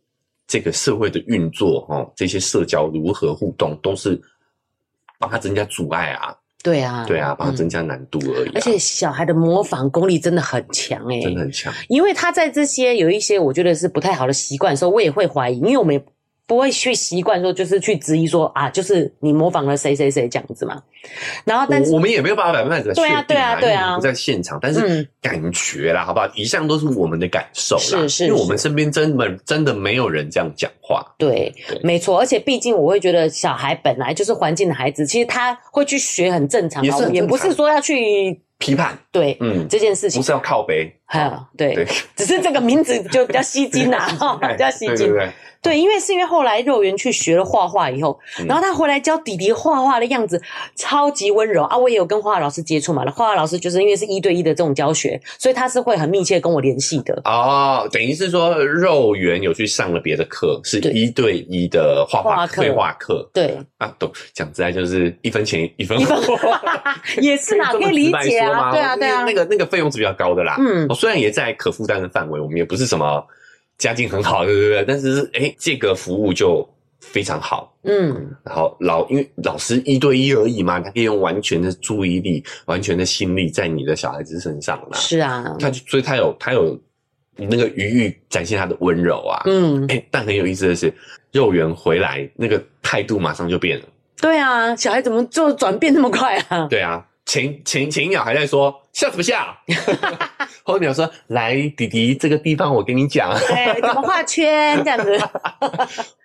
[0.51, 4.21] 这个社会的运作，哦，这些社交如何互动，都是
[5.17, 6.35] 帮他增加阻碍啊。
[6.61, 8.55] 对啊，对啊，帮他增加难度而已，啊嗯。
[8.55, 11.73] 而且小孩的模仿功力真的很强诶，真的很强。
[11.87, 16.05] 因为他在这些有一些我觉得是不太好的习惯的时候，我也会怀疑，因为我们也。
[16.51, 20.83] 不会去习惯说，就是去质疑说啊，就是你模仿了谁谁谁这样子嘛。
[21.45, 26.27] 然后，但是我，我们也没有办法百分百的确定啊，对啊，对啊，不在现场，但是感觉啦，嗯、好不好？
[26.35, 31.01] 一向都是我们的感受啦，是是，是，因为我们身边真的真的没有人这样讲话。
[31.17, 32.19] 对，对没错。
[32.19, 38.99] 而且毕竟我会觉得，小孩本来就是环境的孩子，其实他会去学很正常，也是也不是说要去批判。
[39.09, 41.87] 对，嗯，这件事情不是要靠背，哈，对，对
[42.17, 44.05] 只是这个名字就比较吸睛呐，
[44.51, 44.97] 比较吸睛。
[44.97, 50.41] 对对对对，因为是因为后来肉圆去学了画画以后，嗯、然后他回来教弟弟画画的样子
[50.75, 51.77] 超级温柔啊！
[51.77, 57.21] 我也有跟画画老师接触嘛，那画画老师就是因为是一对一的这种教学，所以他是会很密切跟我联系的。
[57.25, 63.29] 哦，等于是说肉圆有去上了别的课，是一对一的画画绘画课。
[63.31, 66.39] 对啊，懂讲实在就是一分钱一分货，
[67.21, 68.71] 也是啦，可以理解啊。
[68.71, 70.55] 对啊，对啊，那个那个费用是比较高的啦。
[70.57, 73.23] 嗯，虽然也在可负担的范围，我们也不是什么。
[73.81, 74.85] 家境很好，对不对？
[74.87, 76.67] 但是，诶这个服务就
[76.99, 78.29] 非常好，嗯。
[78.43, 84.99] 然后老，因为老师一对一而已嘛，他可以用完全的注意力、完全的心力在你的小孩子身上啦。
[84.99, 86.79] 是啊，他所以他有他有
[87.37, 89.87] 那个余裕展现他的温柔啊，嗯。
[89.87, 90.93] 诶但很有意思的是，
[91.31, 93.85] 肉圆回来那个态度马上就变了。
[94.21, 96.67] 对啊，小孩怎么就转变那么快啊？
[96.69, 97.03] 对啊。
[97.31, 99.55] 前前前一秒还在说笑什么笑，
[100.63, 105.17] 后一秒说来弟弟这个地方我跟你讲，哎，怎么画圈 这样子，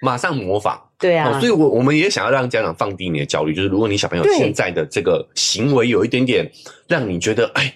[0.03, 6.51] 马上模仿，对啊，所以我我们也想要让家长放低你的焦虑，就是如果你小朋友现在的这个行为有一点点
[6.89, 7.73] 让你觉得哎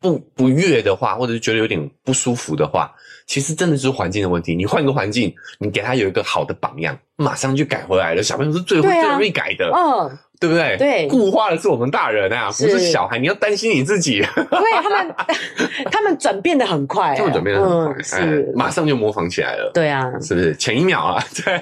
[0.00, 2.90] 不不悦的话，或者是觉得有点不舒服的话，
[3.26, 4.54] 其实真的是环境的问题。
[4.54, 8.22] 你换个环境，你给他有一个好的榜样，马上就改回来了。
[8.22, 10.18] 小朋友是最最容易改的，嗯。
[10.40, 10.76] 对不对？
[10.76, 13.18] 对，固化的是我们大人啊，不是小孩。
[13.18, 14.20] 你要担心你自己。
[14.20, 15.14] 对，他们
[15.90, 19.70] 他们转变的很快，他们转变的很快，是马上就模仿起来了。
[19.72, 20.54] 对啊，是不是？
[20.56, 21.56] 前一秒啊，对，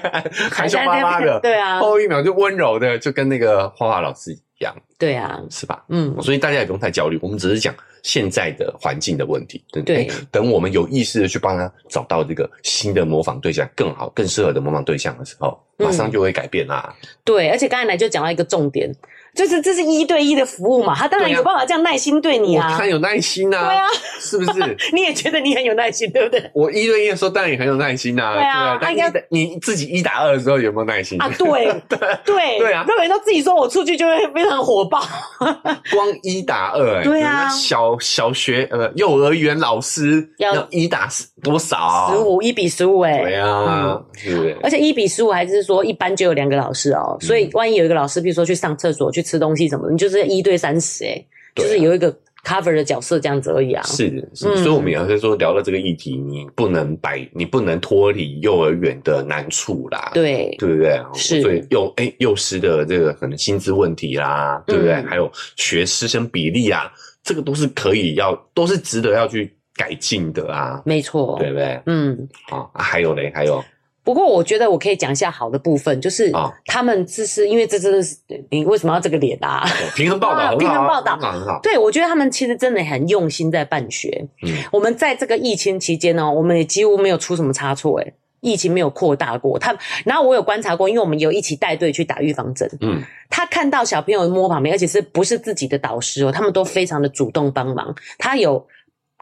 [0.49, 4.75] 害羞巴巴的，对啊，后一秒就温柔的，就跟那个画画老师一样。
[4.97, 5.85] 对啊，是吧？
[5.87, 7.73] 嗯，所以大家也不用太焦虑，我们只是讲
[8.03, 10.07] 现在的环境的问题，对不对？
[10.29, 16.95] 等我们有意识的去帮他找到这个新的模仿对象，更好、更适合的模仿对象的时候，马上就会改变啦。
[17.23, 18.93] 对，而且刚才来就讲到一个重点。
[19.35, 23.87] 就是这是一对一的服务嘛，他当然有办法这样耐心对你啊，他有耐心啊，对啊，
[24.19, 24.77] 是不是？
[24.93, 26.51] 你也觉得你很有耐心，对不对？
[26.53, 28.77] 我一对一的时候当然也很有耐心啊，对啊。
[28.79, 31.27] 他应该你自己一打二的时候有没有耐心啊？
[31.37, 31.47] 对
[31.89, 32.85] 对对对啊！
[32.87, 35.01] 肉圆都自己说我出去就会非常火爆，
[35.91, 41.09] 光一打二，哎，对啊，小小学呃幼儿园老师要一打
[41.41, 42.11] 多少？
[42.13, 44.53] 十五，一比十五，哎，对啊，对。
[44.61, 49.22] 而且一比十五还是说一般就有两个老师哦，所以万一有一个老师，比如说去上厕所去。
[49.23, 52.13] 吃东西什么的，你就是一对三十哎，就是有一个
[52.45, 53.81] cover 的角色这样子而已啊。
[53.83, 60.11] 是是，所以我们也是说聊到这个议题，你不能摆，你不能脱离幼儿园的难处啦。
[60.13, 61.01] 对，对不对？
[61.13, 61.41] 是。
[61.41, 65.01] 所以幼哎幼师的这个可能薪资问题啦，对不对？
[65.03, 66.91] 还有学师生比例啊，
[67.23, 70.81] 这个都是可以要，都是值得要去改进的啊。
[70.85, 71.81] 没错，对不对？
[71.85, 72.27] 嗯。
[72.49, 73.63] 啊，还有嘞，还有。
[74.03, 76.31] 不过我觉得我可以讲一下好的部分，就是
[76.65, 78.17] 他们这是因为这真的是
[78.49, 79.65] 你为什么要这个脸啊？
[79.95, 81.59] 平衡报道， 平衡报道很好。
[81.63, 84.27] 对，我觉得他们其实真的很用心在办学。
[84.41, 87.97] 嗯，我们在这个疫情期间呢，我们也几乎没有出什么差错。
[87.99, 89.57] 诶疫情没有扩大过。
[89.57, 92.69] 他然后我有观察过，因为我们有一起带队去打预防针。
[92.81, 96.29] 嗯，他看到小朋友摸旁边，而且是不是自己的导师哦？
[96.29, 97.95] 他们都非常的主动帮忙。
[98.17, 98.67] 他有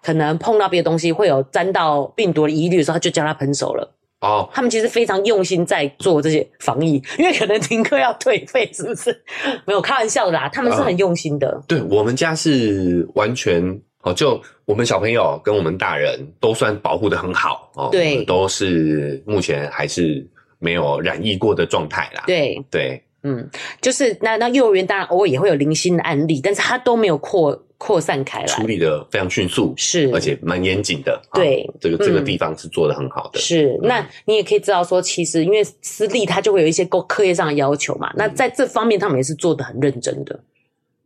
[0.02, 3.94] 可能碰到别的东西会有沾到病毒的疑虑的时候，他就叫他喷手了。
[4.22, 9.12] 哦，他们其实非常用心在做这些防疫，因为可能停课要退费，是不是？
[9.66, 11.48] 没有开玩笑的啦，他们是很用心的。
[11.48, 20.24] 呃、对，我们家是完全哦，就我们小朋友跟我们大人都算保护的很好哦，对，都是目前还是
[20.60, 22.24] 没有染疫过的状态啦。
[22.28, 23.50] 对对，嗯，
[23.82, 27.60] 就是那那幼儿园当然偶尔也会有零星的案例，但是他都没有扩。
[27.84, 31.20] 扩散开来，处理的非常迅速，是，而且蛮严谨的。
[31.34, 33.40] 对，这个这个地方是做的很好的。
[33.40, 40.40] 是，那你也可以知道说，其实因为私立它就会有一些课课业上的要求嘛，那在这方面他们也是做得很认真的。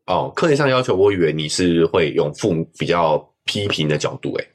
[0.08, 4.46] 哦，课业上要求，我以为你是会用父母比较批评的角度，诶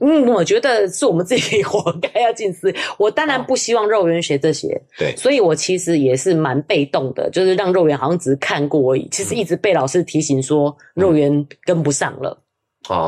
[0.00, 2.72] 嗯，我觉得是我们自己活该要进私。
[2.98, 9.08] 我当然不希望肉圆学这些，对，所以我其实也是蛮被动的，就是让肉圆好像只是看过而已。
[9.10, 12.40] 其实一直被老师提醒说肉圆跟不上了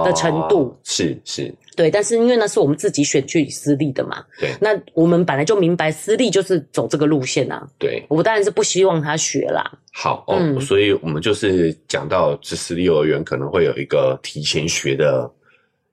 [0.04, 1.88] 的程度，是是，对。
[1.92, 4.50] 但是因为那是我们自己选去私立的嘛，对。
[4.60, 8.04] 那我们本来就明白私立就是走这个路线啊，对。
[8.08, 9.64] 我当然是不希望他学啦。
[9.92, 15.30] 好哦，所以我们就是讲到这私立幼儿园可能会有一个提前学的。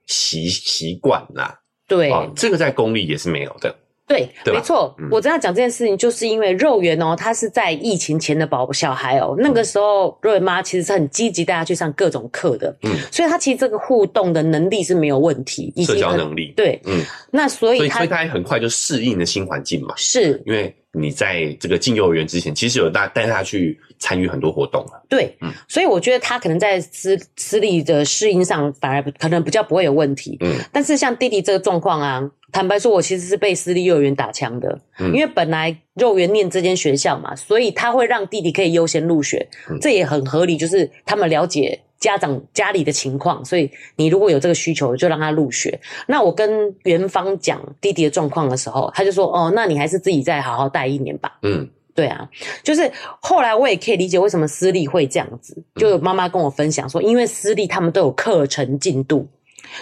[0.08, 3.72] 习习惯啦，对、哦，这个在公立也是没有的，
[4.06, 4.28] 对？
[4.46, 4.94] 没错。
[4.98, 20.74] 嗯、我这样讲这件事情，就是因为肉圆哦，他是在疫情前的宝小孩哦，那个时候肉圆妈其实是很积极带他去上各种课的，嗯，所以他其实这个互动的能力是没有问题，社交能力，对，嗯，那所以他所以他很快就适应了新环境嘛，是因为。
[20.92, 25.04] 你在这个进幼儿园之前，其实有带带他去参与很多活动了。
[25.08, 30.38] 对，嗯，所以我觉得他可能在私私立的适应上，反而可能比较不会有问题。
[30.40, 34.80] 嗯，但是像弟弟这个状况啊，坦白说，我其实是被私立幼儿园打枪的。
[34.98, 41.78] 嗯，因为本来幼园念这间学校嘛，所以他会让弟弟可以优先入学，嗯，这也很合理，就是他们了解。
[41.98, 45.80] 家长家里的情况，所以你如果有这个需求，就让他入学。
[46.06, 52.28] 那我跟园方讲弟弟的状况的时候，他就说：“哦，那你还是自己再好好带一年吧。”嗯，对啊，
[52.62, 55.60] 就是后来我也可以理解为什么私立会这样子。
[55.74, 59.28] 就有妈妈跟我分享说，因为私立他们都有课程进度，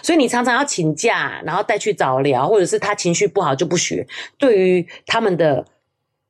[0.02, 4.06] 所以你常常要请假，然后带去早疗，或者是他情绪不好就不学，
[4.38, 5.66] 对于他们的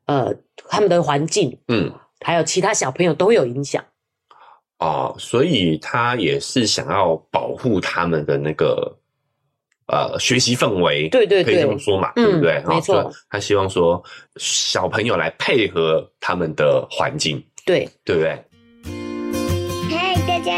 [0.06, 0.34] 呃
[0.68, 3.84] 他们的环境，嗯，还有其他小朋友都会有影响。
[4.78, 8.98] 哦，所以他也是想要保护他们的那个
[9.86, 12.62] 呃学习氛围，对对对，可以这么说嘛，嗯、对不对？
[12.66, 14.02] 没错，他希望说
[14.36, 18.42] 小朋友来配合他们的环境，对，对不对？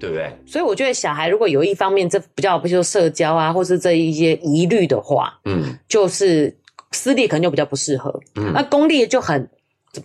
[0.00, 0.32] 对，不对？
[0.46, 6.52] 所以我觉得小孩如果有一方面这比较，比如说社交啊，或是这一些疑虑的话，嗯，就是
[6.90, 9.48] 私立可能就比较不适合，嗯，那公立就很。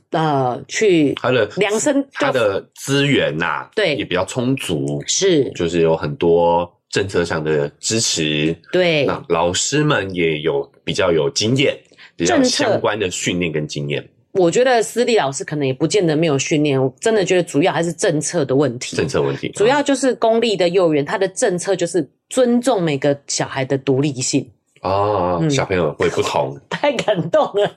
[0.10, 11.78] 呃，去他的量身，他的资源呐、啊，对，也比较充足，是，就是有很多政策上的支持，对，那老师们也有比较有经验，
[12.16, 14.04] 比较相关的训练跟经验。
[14.36, 24.50] 我觉得私立老师可能也不见得没有训练，我真的觉得主要还是政策的问题，政策问题，主要就是公立的幼儿园，它的政策就是尊重每个小孩的独立性。
[24.86, 27.72] 哦，小朋友会不同，嗯、 太感动了。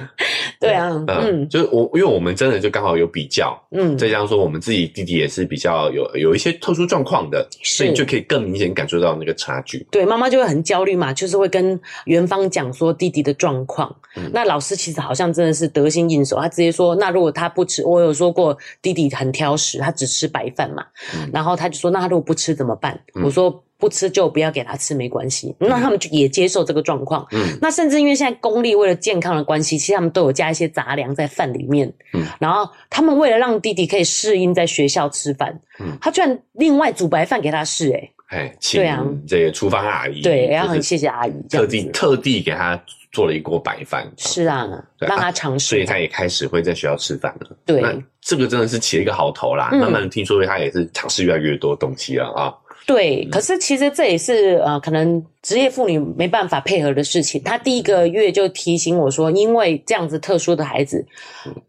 [0.60, 9.86] 对啊，嗯，嗯就是我，因为我们真的就刚好有比较，嗯，再加上说我们自己弟弟也是比较有有一些特殊状况的，所以就可以更明显感受到那个差距。
[9.90, 13.94] 对，妈妈就会很焦虑嘛，就是会跟元芳讲说弟弟的状况。
[14.16, 20.84] 嗯，那老师其实好像真的是得心应手，他直接说，那如果他不吃，我有说过弟弟很挑食，他只吃白饭嘛，
[21.16, 23.00] 嗯，然后他就说，那他如果不吃怎么办？
[23.14, 23.64] 嗯，我说。
[23.80, 25.54] 不吃就不要给他吃，没关系。
[25.58, 27.26] 那他们就也接受这个状况。
[27.32, 31.90] 嗯，那甚至因为现在公立为了健康的关系，其实他们都有加一些杂粮在饭里面。
[32.12, 44.08] 嗯，然后他们为了让弟弟可以适应在学校吃饭，嗯，他居然另外煮白饭给他试，诶哎，对啊，这个厨房阿姨，对，然后很谢谢阿姨，特地特地给他做了一锅白饭。
[44.16, 47.56] 是啊，让他尝试，所以他也开始会在学校吃饭了。
[47.66, 49.70] 对，那这个真的是起了一个好头啦。
[49.72, 52.54] 慢慢听说他也是尝试越来越多东西了啊。
[52.92, 57.40] 对，可是其实这也是呃，可能职业妇女没办法配合的事情。
[57.44, 61.06] 她第一个月就提醒我说，因为这样子特殊的孩子，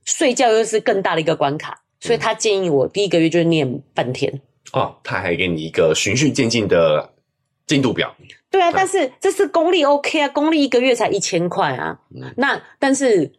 [0.03, 4.41] 睡觉又是更大的一个关卡，所以她建议我第一个月就念半天。
[4.73, 7.07] 哦，他还给你一个循序渐进的
[7.67, 8.11] 进度表。
[8.49, 11.99] 对啊，但是这是公立 OK 啊，公立一个月才一千块啊。
[12.35, 13.31] 那但是。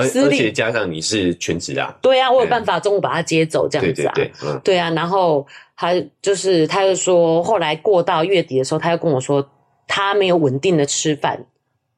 [0.00, 9.46] 而而且加上你是全职啊，对啊，我有办法中午把他接走这样子啊，对对对，嗯，对啊，然后他就是他就说，后来过到月底的时候，他又跟我说，
[9.86, 11.44] 他没有稳定的吃饭，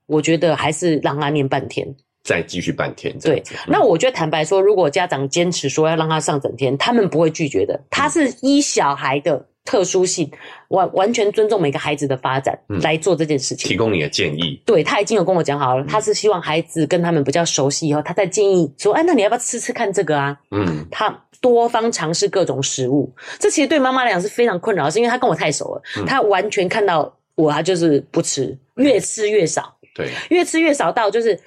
[0.07, 1.87] 我觉得还是让他念半天，
[2.25, 9.47] 再继续半天，对，那我觉得坦白说，如果家长坚持说要让他上整天，他们不会拒绝的，他是依小孩的。
[9.65, 10.31] 特殊性，
[10.69, 13.69] 完完全尊重每个孩子的发展，嗯、来做这件事情。
[13.69, 20.37] 提供你的建议，对，他已经有跟我讲好了，嗯、他是希望孩子跟他们比较熟悉以后，他再建议说，哎，那你要不要吃吃看这个啊？
[20.51, 31.39] 嗯，他多方尝试各种食物，这其实对妈妈来讲是非常困扰，是因为他跟我太熟了，嗯、他完全看到我，他就是不吃，越吃越少，对，越吃越少到就是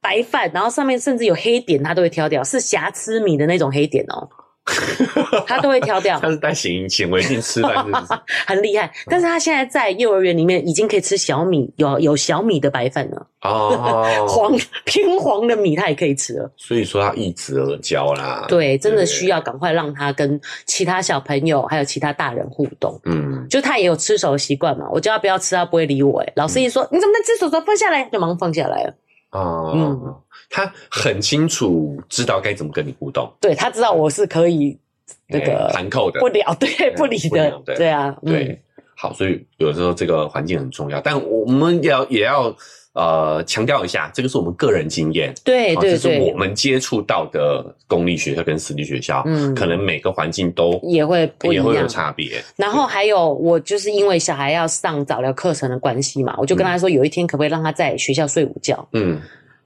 [0.00, 4.28] 白饭，然后上面甚至有黑点，他都会挑掉，是瑕疵米的那种黑点哦。
[5.46, 7.84] 他都会挑掉，他是带显显微镜吃饭？
[8.46, 8.90] 很厉害。
[9.06, 13.26] 但是他现在在幼儿园里面已经可以吃小米，有有小米的白饭了。
[13.42, 16.50] 哦， 黄偏黄的米他也可以吃了。
[16.56, 18.46] 所以说他一直而教啦。
[18.48, 22.98] 对，真的需要赶快让他跟其他小朋友还有其他大人互动。
[23.04, 24.88] 嗯，就他也有吃手的习惯嘛。
[24.90, 26.20] 我叫他不要吃，他不会理我。
[26.20, 28.94] 哎，老师一说、嗯、你怎么能吃手手放下来，就马上放下来了。
[29.34, 30.14] 哦，嗯，
[30.48, 34.78] 他很清楚知道该怎么跟你互动，对，他知道我是可以
[35.26, 38.62] 那个含扣的，不聊，对，不理的，对啊，对，
[38.96, 42.54] 好，所以有时候这个环境很重要，但我们要也要
[42.94, 52.42] 呃强调一下，这个是我们个人经验，对对对，这是我们接触到的公立学校跟私立学校，嗯，可能每个环境都也会不一样，也会有差别。
[52.56, 58.88] 然后还有我就是因为小孩要上早疗课程的关系嘛，我就跟他说，有一天可不可以让他在学校睡午觉？
[58.92, 59.20] 嗯。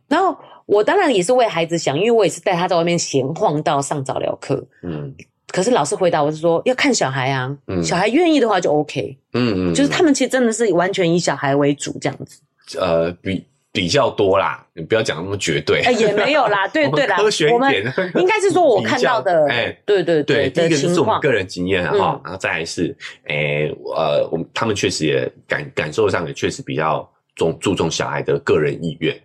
[0.08, 4.66] 然后我当然也是为孩子想，因为我也是带他在外面闲晃到上早疗课。
[4.82, 5.14] 嗯，
[5.52, 9.18] 可是老师回答我是说要看小孩啊，嗯，小孩愿意的话就 OK。
[9.34, 12.40] 嗯嗯，就是他们其实真的是完全以小孩为主这样子。
[12.76, 15.82] 呃，比比较多啦，你不要讲那么绝对。
[15.82, 17.84] 哎，也没有啦， 对对啦，科学一点。
[18.16, 29.16] 应该是说我看到的，哎，对对对，第一个是我们个人经验哈，然后再来是，哎，呃，我们他们确实也感感受上也确实比较重注重小孩的个人意愿。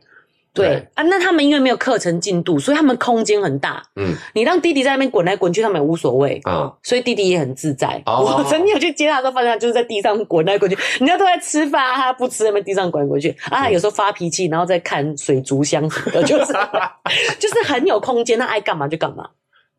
[0.53, 3.81] 对，对啊，那他们因为没有课程进度，所以他们空间很大。
[3.95, 6.39] 嗯，你让弟弟在那边滚来滚去，他们也无所谓。
[6.43, 7.99] 啊、嗯，所以弟弟也很自在。
[8.05, 10.77] 哦、我曾经有去接他的时候，发现他就是在地上滚来滚去。
[10.99, 13.35] 人家都在吃饭，他不吃，在那边地上滚来滚去。
[13.49, 16.53] 啊，有时候发脾气，然后再看水族箱什么的，就是
[17.39, 19.27] 就是很有空间，他爱干嘛就干嘛。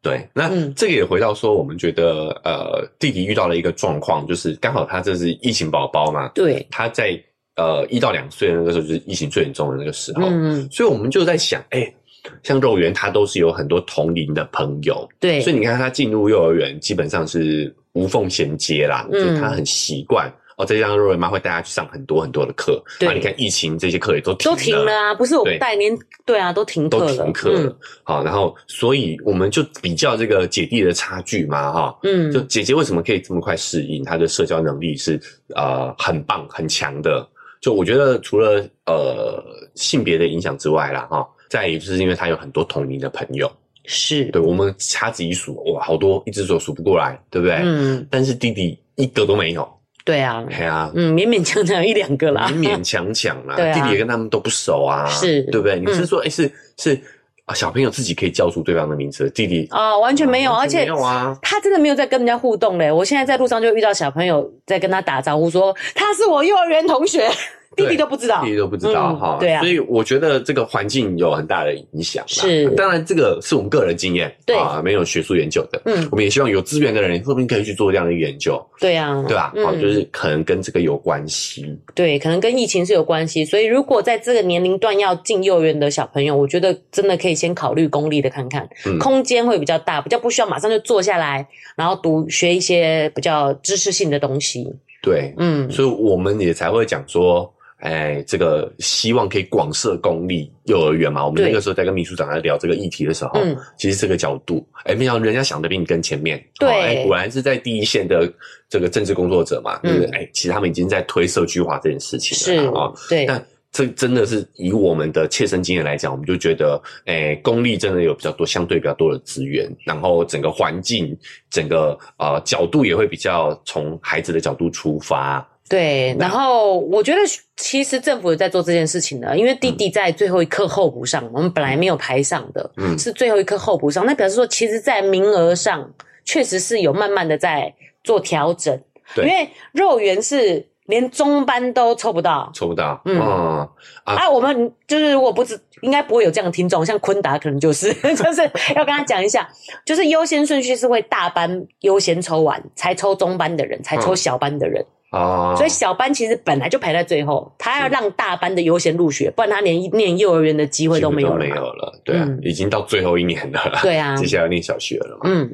[0.03, 6.29] 对，那这个也回到说，我们觉得呃，弟弟遇到了一个状况，就是刚好他这是疫情宝宝嘛。
[6.35, 7.17] 对，他在。
[7.57, 11.95] 呃，一到两岁那个时候就是疫情最严重的那个时候，嗯，所以我们就在想，哎、欸，
[12.43, 20.33] 像幼儿园，他都是有很多同龄的朋友，对，所以你看他进入幼儿园，基本上是无缝衔接啦，嗯、就是他很习惯。
[20.57, 22.81] 哦，再加上肉圆妈会带他去上很多很多的课。
[23.01, 25.13] 对，你看疫情这些课也都停了，都停了啊！
[25.13, 25.93] 不是我们带连
[26.25, 27.61] 对啊，都停都停课了。
[27.63, 34.05] 嗯、好，然后所以我们就比较这个姐弟的差距嘛，哈，嗯，就姐姐为什么可以这么快适应？
[34.05, 35.21] 她的社交能力是
[35.57, 37.29] 呃很棒很强的。
[37.65, 39.43] 就我觉得除了呃
[39.75, 43.51] 性别的影响之外啦，哈，再也就是因为他有很多同龄的朋友，
[43.87, 47.57] 是对我们掐指一数哇，好多一只手数不过来，对不对？
[47.65, 49.67] 嗯，但是弟弟一个都没有。
[50.05, 53.57] 对啊，对啊，嗯，勉勉强强一两个啦，勉勉强强啦。
[53.57, 55.81] 对啊，弟弟也跟他们都不熟啊，是，对不对？
[55.81, 57.01] 你是说，哎，是是
[57.47, 62.91] 啊，小朋友自己可以叫出对方的名字，弟弟啊，完全没有，而且没有啊，他真的没有在跟人家互动嘞。
[62.91, 67.29] 我现在在路上就遇到小朋友在跟他打招呼，说他是我幼儿园同学。
[67.77, 72.25] 弟弟都不知道，弟弟都不知道哈，对啊，所以我觉得这个环境有很大的影响。
[72.27, 75.81] 是，当然这个是我们个人经验，对啊，没有学术研究的。
[75.85, 78.61] 嗯，我们也希望有资源的人说不定可以去做这样的研究。
[78.81, 79.53] 对啊，对吧？
[79.65, 81.77] 好，就是可能跟这个有关系。
[81.95, 83.45] 对，可能跟疫情是有关系。
[83.45, 88.69] 所以如果在这个年龄段要进幼儿园的小朋友，我觉得真的可以先考虑公立的看看，
[88.99, 91.47] 空间会比较大，比较不需要马上就坐下来，
[91.77, 94.73] 然后读学一些比较知识性的东西。
[95.03, 97.53] 对，嗯，所以我们也才会讲说。
[97.85, 101.25] 哎，这个希望可以广设公立幼儿园嘛？
[101.25, 108.27] 我们那个时候在跟秘书长在聊这个议题的时候，嗯，其实这个角度，哎，没想到人家想的比你更前面，对，哎，果然是在第一线的
[108.71, 110.07] 这个政治工作者嘛，对不对？
[110.13, 113.27] 哎，其实他们已经在推社区化这件事情了啊，对。
[113.27, 121.15] 但这真的是以我们的切身经验来讲，我们就觉得，哎，公立真的有比较多，相对比较多的资源，然后整个环境，
[121.51, 125.47] 整个呃角度也会比较从孩子的角度出发。
[125.69, 127.19] 对，然后我觉得
[127.57, 135.91] 其实政府也在做这件事情的，因为弟弟在最后一刻候补上，我们本来没有排上的，嗯，是最后一刻候补上，那表示说，其实，在名额上
[136.25, 138.79] 确实是有慢慢的在做调整，
[139.15, 143.67] 对，因为肉圆是连中班都抽不到，抽不到，嗯。
[144.05, 148.43] 啊，我们就是如果不知应该不会有这样的听众，像坤达可能就是 就是
[148.77, 149.49] 要跟他讲一下，
[149.87, 154.85] 就是优先顺序是会大班优先抽完，才抽中班的人，才抽小班的人。
[155.15, 161.37] 哦，所以小班其实本来就排在最后，他要让大班的优先入学，不然他连念幼儿园的机会都没有了。
[161.39, 163.79] 没有了，对啊，已经到最后一年了。
[163.81, 165.31] 对啊， 接下来要念小学了嘛。
[165.31, 165.49] 嗯，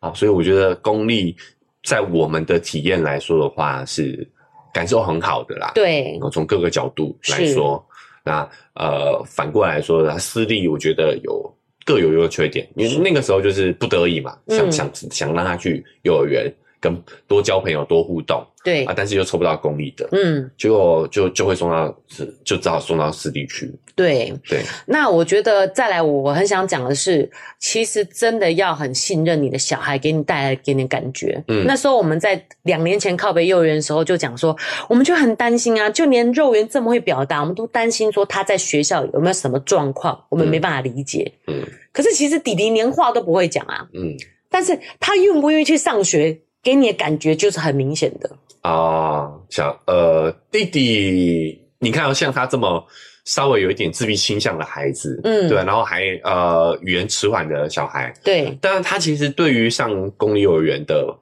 [0.00, 1.36] 好，所以我觉得公立
[1.84, 4.28] 在我们的体验来说的话，是
[4.72, 5.70] 感受很好的啦。
[5.74, 7.84] 对，从各个角度来说，
[8.24, 16.52] 那呃反过来说，私立我觉得有各有优缺点，因为那个时候就是不得已嘛，想想想让他去幼儿园。
[16.84, 18.84] 跟多交朋友，多互动，对。
[18.84, 23.72] 啊，但是又抽不到公立的，嗯，结果就就会送到是，就只好送到私立去。
[23.94, 24.30] 对。
[24.46, 31.42] 对，那我觉得再来，我很想讲的是，其实真的要很信任你的小孩，给你带来给你感觉。
[31.48, 34.54] 嗯，那时候我们在两年前靠北幼儿园的时候就讲说，
[34.90, 41.32] 我们就很担心啊，就连肉圆这么会表达，我们都担心说他在学校有没有什么状况，我们没办法理解。
[41.46, 44.14] 嗯，可是其实弟弟连话都不会讲啊，嗯，
[44.50, 46.38] 但是他愿不愿意去上学？
[46.64, 48.28] 给你的感觉就是很明显的
[48.62, 52.84] 啊，小呃弟弟，你看像他这么
[53.24, 61.16] 稍微有一点自闭倾向的孩子，嗯，对，然后还呃语言迟缓的小孩，对，但是他其实对于上公立幼儿园的。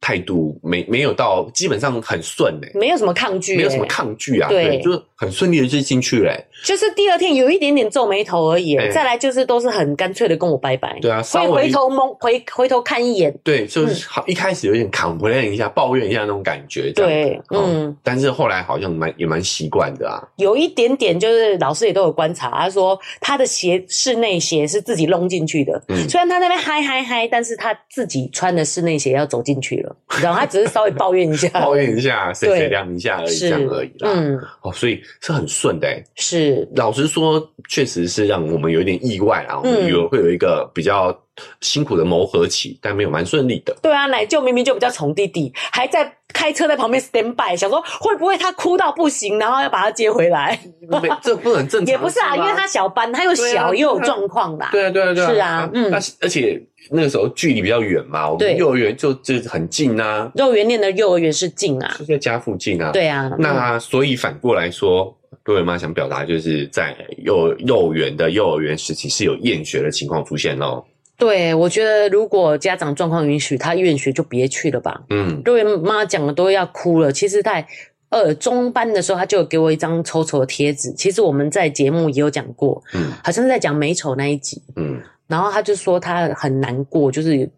[0.00, 6.34] 态度没没有到，基本上很顺诶，没有什么抗拒，没有什么抗拒啊，对，就是很顺利的就进去了，
[6.64, 29.89] 就是第二天有一点点皱眉头而已，再来就是都是很干脆的跟我拜拜，对啊，会回头蒙回回头看一眼，对，就是好一开始有点 complain 一下，抱怨一下那种感觉，对，嗯，但是后来好像蛮也蛮习惯的啊，有一点点就是老师也都有观察，他说他的鞋室内鞋是自己弄进去的，嗯，虽然他那边嗨嗨嗨，但是他自己穿的室内鞋要走进去了。
[30.22, 34.10] 然后他只是稍微抱怨一下， 抱怨一下，谁谁晾一下而已，这样而已啦。
[34.14, 36.02] 嗯，哦，所以是很顺的诶。
[36.16, 39.58] 是，老实说，确实是让我们有一点意外啊。
[39.58, 41.16] 我们以为会有一个比较
[41.60, 43.76] 辛苦的磨合期，但没有，蛮顺利的。
[43.82, 50.58] 对啊，奶舅明明就比较宠弟弟，还在开车在旁边 stand by，想说会不会他哭到不行，然后要把他接回来？
[51.02, 51.86] 没，这不很正常。
[51.92, 54.68] 也不是啊，因为他小班，他又小又有状况啦。
[54.72, 55.30] 对啊，对啊，对啊。
[55.32, 56.62] 是啊，嗯，而而且。
[56.92, 60.32] 那个时候距离比较远嘛，我们幼儿园就就很近啊。
[60.34, 62.90] 幼儿园念的幼儿园是近啊，就在家附近啊。
[62.90, 70.82] 对啊，那所以反过来说，各位妈想表达就是在幼幼儿园的幼儿园时期是有厌学的情况出现哦。
[71.20, 75.02] 对，我觉得如果家长状况允许，他愿学就别去了吧。
[75.10, 77.12] 嗯，幼儿园妈讲的都要哭了。
[77.12, 77.64] 其实，在
[78.08, 80.90] 呃中班的时候，他就有给我一张丑丑的贴纸。
[80.94, 85.00] 其实我们在节目也有讲过，嗯，好像是在讲美丑那一集，嗯。
[85.28, 87.48] 然后他就说他很难过，就是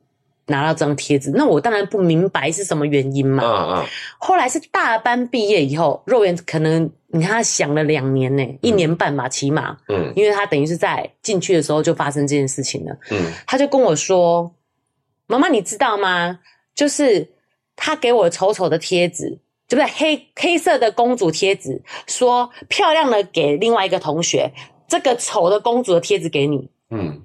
[0.52, 3.42] 拿到这张贴纸，那我当然不明白是什么原因嘛。
[3.42, 3.86] 嗯嗯。
[4.18, 9.78] 后来是大班毕业以后，肉圆可能你看他想了两年呢，一年半吧，起码。
[9.88, 10.12] 嗯。
[10.14, 12.94] 因为他等于是在进去的时候就发生这件事情了。
[13.10, 13.32] 嗯。
[13.46, 14.54] 他就跟我说
[15.26, 16.38] ：“妈妈，你知道吗？
[16.74, 17.26] 就是
[17.74, 19.86] 他给我丑丑的贴纸，对不对？
[19.86, 24.50] 黑黑色的公主贴纸，说漂亮的给另外一个同学，
[24.86, 27.22] 这个丑的公主的贴纸给你。”嗯。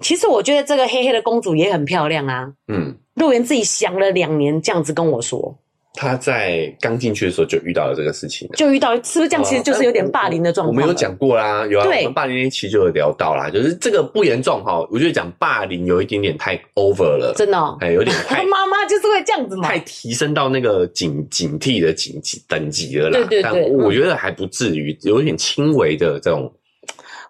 [0.00, 2.48] 其实我觉得这个黑黑的公主也很漂亮啊。
[2.68, 5.56] 嗯，肉圆自己想了两年，这样子跟我说，
[5.94, 9.42] 他在刚进去的时候就遇到了这个事情，就遇到是不是这样？
[9.42, 10.74] 其实就是有点霸凌的状况。
[10.74, 14.86] 我们有讲过啦，有啊，我们霸凌那一期就有聊到啦，就是这个不严重哈。
[14.90, 18.44] 我觉得讲霸凌有一点点太 over 了，真的、哦，哎，有点太。
[18.46, 23.18] 妈妈就是会这样子嘛，太提升到那个警警惕的警级等级了啦。
[23.18, 26.52] 对对对，但我觉得还不至于，有点轻微的这种。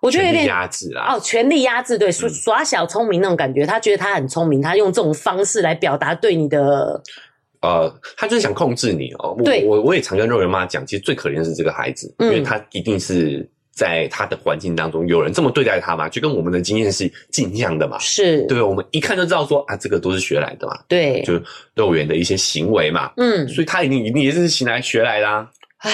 [0.01, 1.15] 我觉得有点压制啊！
[1.15, 3.67] 哦，权力压制，对，耍耍小聪明那种感觉。
[3.67, 7.03] 他觉得他很聪明，他用这种方式来表达对你的，
[7.63, 9.37] 呃，他就是想控制你哦。
[9.45, 17.99] 对，我我也常跟肉圆妈讲，其实最可怜的是这个孩子，因为他一定是在他的环境当中有人这么对待他嘛，就跟我们的经验是镜像的嘛。
[17.99, 20.79] 是，对，我们一看就知道说啊，这个都是学来的嘛。
[20.87, 21.35] 对，就
[21.75, 23.11] 肉圆的一些行为嘛。
[23.17, 25.51] 嗯，所以他一定一定也是行来学来的啊。
[25.79, 25.93] 唉。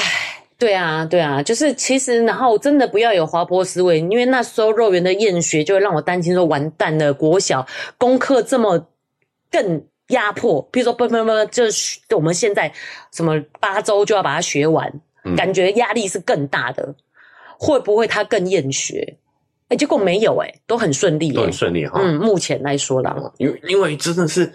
[0.65, 7.67] 对啊，对啊，就是其实，然后真的不要有滑坡思维，因为那时候肉圆的厌学就会让我担心说，完蛋了，国小
[7.99, 8.89] 功课这么
[9.51, 12.73] 更压迫，比如说不不不，就是我们现在
[13.13, 14.91] 什么八周就要把它学完，
[15.25, 16.95] 嗯、感觉压力是更大的，
[17.59, 19.19] 会不会他更厌学？
[19.69, 22.01] 哎，结果没有、欸，哎，都很顺利、欸，都很顺利哈。
[22.03, 24.51] 嗯，目前来说啦，因为因为真的是。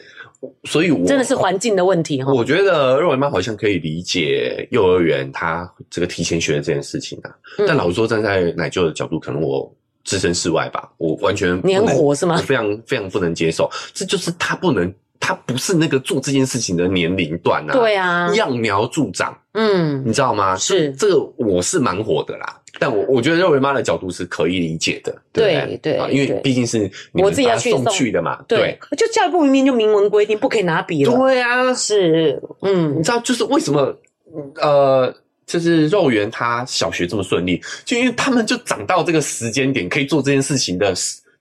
[0.64, 2.32] 所以我，真的是环境的问题哈。
[2.32, 7.32] 我觉得肉圆妈好像可以理解幼儿园他这个提前学的这件事情啊。
[7.58, 9.70] 嗯、但老实说，站在奶舅的角度，可能我
[10.04, 10.90] 置身事外吧。
[10.98, 12.38] 我完全你很火是吗？
[12.38, 13.70] 非常非常不能接受。
[13.94, 14.94] 这就是他不能，
[15.30, 17.74] 他不是那个做这件事情的年龄段啊。
[17.74, 19.38] 对啊，揠苗助长。
[19.54, 20.56] 嗯，你知道吗？
[20.56, 20.92] 是。
[20.94, 22.60] 这个，我是蛮火的啦。
[22.80, 27.86] 但我我觉得肉圆妈的角度是可以理解的，对对，因为毕竟是我自己要送。
[27.90, 33.94] 去的嘛，对，就教育部明明就明文规定不可以拿笔了，对啊，是，嗯，你知道就是为什么，
[34.62, 35.14] 呃，
[35.46, 40.94] 就是肉圆他小学这么顺利，就因为他们就长到这个时间点可以做这件事情的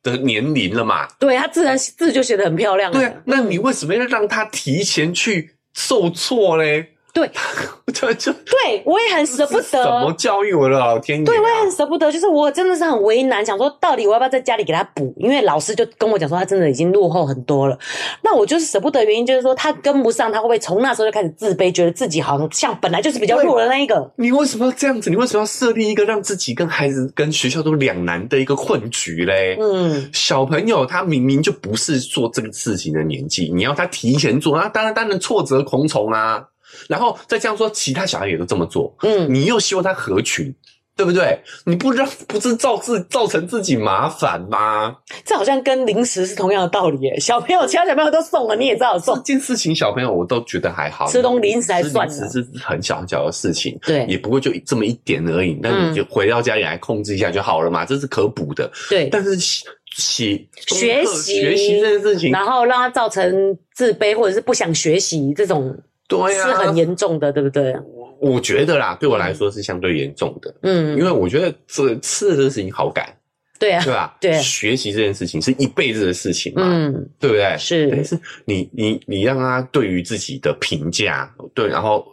[0.03, 6.95] 的年龄了嘛，对，他自然字就写得很漂亮，对，那你为什么要让他提前去受挫嘞？
[7.13, 7.29] 对，
[7.93, 9.63] 就就对我也很舍不得。
[9.63, 11.25] 怎么教育我的老天爷？
[11.25, 12.13] 对，我也很舍不得。
[12.13, 15.13] 就是我真的是很为难，想说到底我要不要在家里给他补？
[15.17, 17.77] 因为老师就跟我讲说，他真的已经落后很多了。
[18.23, 24.11] 那我就是舍不得，原因就是说他跟不上，他会不会从那时候就开始自卑，觉得自己好像像本来就是比较弱的那一个？
[24.17, 25.11] 你为什么要这样子？
[25.11, 29.57] 你为什么要设立一个让自己跟孩子、跟学校都两难的一个困局嘞？
[29.61, 36.45] 嗯，小朋友他明明就不是做这个事情的年纪，你要他提前做，那当然当然挫折重重啊。
[36.89, 40.55] 然后再这样说，其他小孩也都这么做，嗯，你又希望他合群，
[40.97, 41.39] 对不对？
[41.65, 44.97] 你不知道不是造自造成自己麻烦吗？
[45.25, 47.21] 这好像跟零食是同样的道理耶。
[47.21, 49.15] 小朋友，其他小朋友都送了，你也知道送。
[49.17, 55.59] 这件事情小朋友我都觉得还好，吃东零食还算，只是很小很小的事情，对，也不过就这么一点而已。
[55.63, 58.71] 那你就回到家里来控制一下就好了嘛，这是可补的。
[58.91, 59.65] 对，但是写
[59.97, 65.77] 学习学习这件事情，然后让他造成自卑或者是不想学习这种。
[66.09, 67.73] 对呀、啊，是很严重的，对不对？
[67.93, 70.53] 我我觉得啦，对我来说是相对严重的。
[70.63, 73.15] 嗯，因为我觉得这吃的这个事情好改，
[73.59, 74.17] 对啊，对吧？
[74.21, 77.57] 对，学习这件事情是一辈子的事情嘛，嗯，对不对？
[77.59, 82.07] 是，但是你你你让他对于自己的评价，对，然后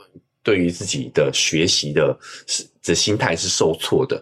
[0.43, 2.15] 对于自己的学习的
[2.45, 4.21] 是的心态是受挫的。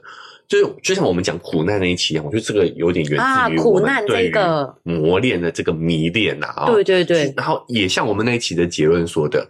[0.62, 7.34] 就就像我们讲苦难那一期一样，我觉得这个有点源自于苦难这个磨练的这个迷恋呐啊，对对对。
[7.36, 9.48] 然后也像我们那一期的结论说的，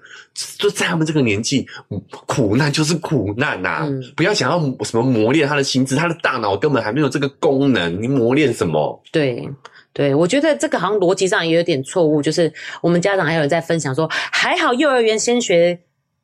[0.57, 1.67] 就在他们这个年纪，
[2.25, 9.03] 苦难就是苦难呐、啊，嗯、不要想要什么磨练他的心智，他的大脑根本还没有这个功能，你磨练什么？
[9.11, 9.49] 对
[9.91, 12.21] 对，我觉得这个好像逻辑上也有点错误。
[12.21, 12.49] 就是
[12.81, 15.77] 我们家长还有人在分享说，还好幼儿园先学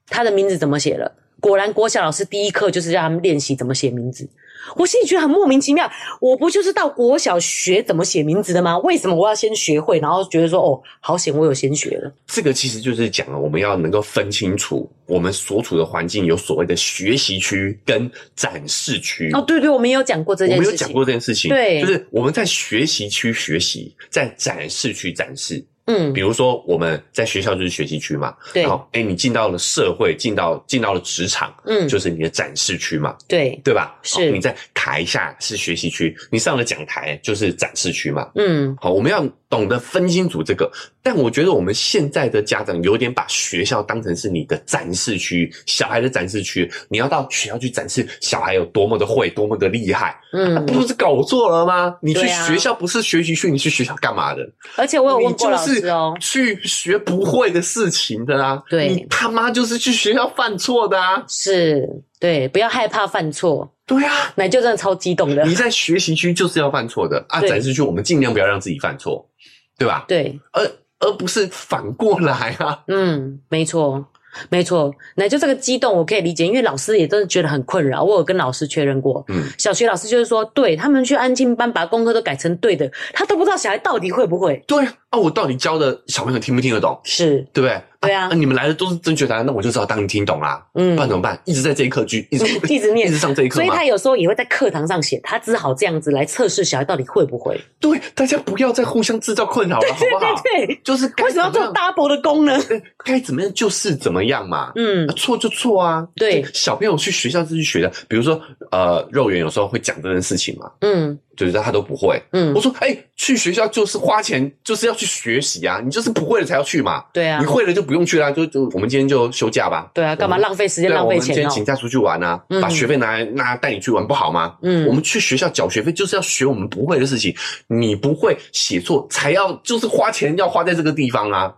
[0.08, 1.12] 他的名字怎么写了，
[1.42, 4.30] 果然国小老师第一课就是让他们练习怎么写名字。
[4.76, 5.90] 我心里觉得很莫名其妙，
[6.20, 8.78] 我不就是到国小学怎么写名字的吗？
[8.80, 12.12] 为什么我要先学会，然后觉得说哦，好险我有先学了？
[12.28, 19.32] 这个其实就是讲了，我们要能够分清楚我们所处的环境有所谓的学习区跟展示区。
[19.34, 25.64] 哦，对对，我们也有讲过这件事情，我们有讲过这件事情，对，就是我们在学习区学习，在展示区展示。
[25.90, 28.62] 嗯，比如说我们在学校就是学习区嘛，对。
[28.62, 33.98] 然后，哎，你进到了社会，进到进到了职场，嗯，就是你的展示区嘛，对，对吧？
[34.04, 34.30] 是。
[34.30, 38.78] 你在台下是学习区，你上了讲台就是展示区嘛，嗯。
[38.80, 40.72] 好，我们要懂得分清楚这个。
[41.02, 51.96] 但我觉得我们现在的家长有点把学校当成是你的展示区，小孩的展示区，你要到学校去展示小孩有多么的会，多么的厉害，嗯，不是搞错了吗？
[52.02, 54.48] 你去学校不是学习区，你去学校干嘛的？
[54.76, 61.88] 而且我有问过老师哦，去学不会的事情的啊，对，你他妈就是去学校犯错的啊，是，
[62.20, 65.46] 对，不要害怕犯错，对啊，奶就真的超激动的。
[65.46, 69.30] 你在学习区就是要犯错的啊，展示区我们尽量不要让自己犯错，
[69.78, 70.06] 对吧？
[70.08, 70.70] 对，而。
[71.02, 72.84] 而不是反过来啊！
[72.90, 74.06] 嗯，没错，
[74.50, 74.94] 没错。
[75.16, 78.04] 那就这个激动，我可以理解，因为老师也真的觉得很困扰。
[78.04, 84.62] 我有跟老师确认过，嗯，小学老师就是说，对，他们去安静班把功课都改成对的，他都不知道小孩到底会不会。
[84.68, 87.00] 对啊，啊，我到底教的小朋友听不听得懂？
[87.04, 87.82] 是，对不对？
[88.02, 90.66] 对啊，那你们来的都是正确答案，那我就知道当你听懂啦。
[90.74, 91.38] 嗯，不然怎么办？
[91.44, 93.56] 一直在这一课句，一直 一直念，一直上这一课。
[93.56, 97.60] 所以他有时候也会在课堂上写，他只好这样子来测试小孩到底会不会。
[97.78, 100.42] 对，大家不要再互相制造困扰了，好不好？
[100.44, 102.58] 对对，就是为什么要做 double 的功能？
[103.04, 104.72] 该怎么样就是怎么样嘛。
[104.76, 106.08] 嗯，错就错啊。
[106.16, 108.40] 对，小朋友去学校是去学的，比如说
[108.72, 110.72] 呃，肉圆有时候会讲这件事情嘛。
[110.80, 111.20] 嗯。
[111.46, 121.22] 就是他都不会，嗯，我说，哎、欸，去学校就是花钱，就是要去学习啊，你就是不会了才要去嘛，对啊，你会了就不用去啦，就就我们今天就休假吧，对啊，干嘛浪费时间浪费钱？
[121.22, 124.56] 我们今天请假出去玩啊，嗯、把学费拿来拿带你去玩不好吗？
[124.62, 127.34] 嗯，我们去学校缴学费就是要学我们不会的事情，
[127.68, 131.54] 你不会写作才要就是花钱要花在这个地方啊。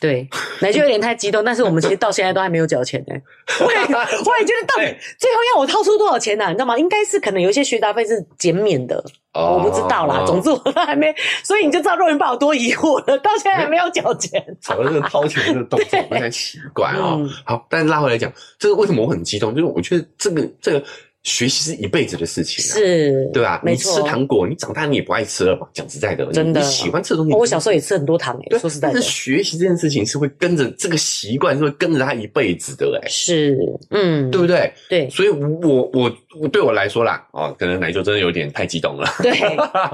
[0.00, 0.28] 对，
[0.60, 3.14] 奶就有点太激动，但是我们其实到现在都还没有缴钱呢。
[3.60, 6.48] 我也 我也觉得到底最后要我掏出多少钱呢、啊？
[6.48, 6.78] 你知道吗？
[6.78, 10.20] 应该是可能有一些学杂费是减免的，哦、我不知道啦。
[10.20, 14.40] 哦、总之我都还没，所以你就知道肉圆爸有多疑惑了，到现在还没有缴钱。
[14.60, 17.16] 找到这个掏钱这个动作有点奇怪啊、哦。
[17.18, 19.52] 嗯、好，但是拉回来讲，这个为什么我很激动？
[19.52, 20.84] 就是我觉得这个这个。
[21.24, 23.60] 学习是一辈子的事情，是，对吧？
[23.64, 25.66] 你吃糖果，你长大你也不爱吃了嘛？
[25.74, 27.34] 讲实在的，真的你喜欢吃的东西。
[27.34, 28.94] 我小时候也吃很多糖诶，说实在的。
[28.94, 33.08] 但是学习这件事情是会跟着这个习惯，是会跟着他一辈子的诶。
[33.08, 33.58] 是，
[33.90, 34.72] 嗯，对不对？
[34.88, 35.10] 对。
[35.10, 39.06] 所以我我我对我来说啦，哦，可能奶就真的有点太激动了。
[39.20, 39.32] 对，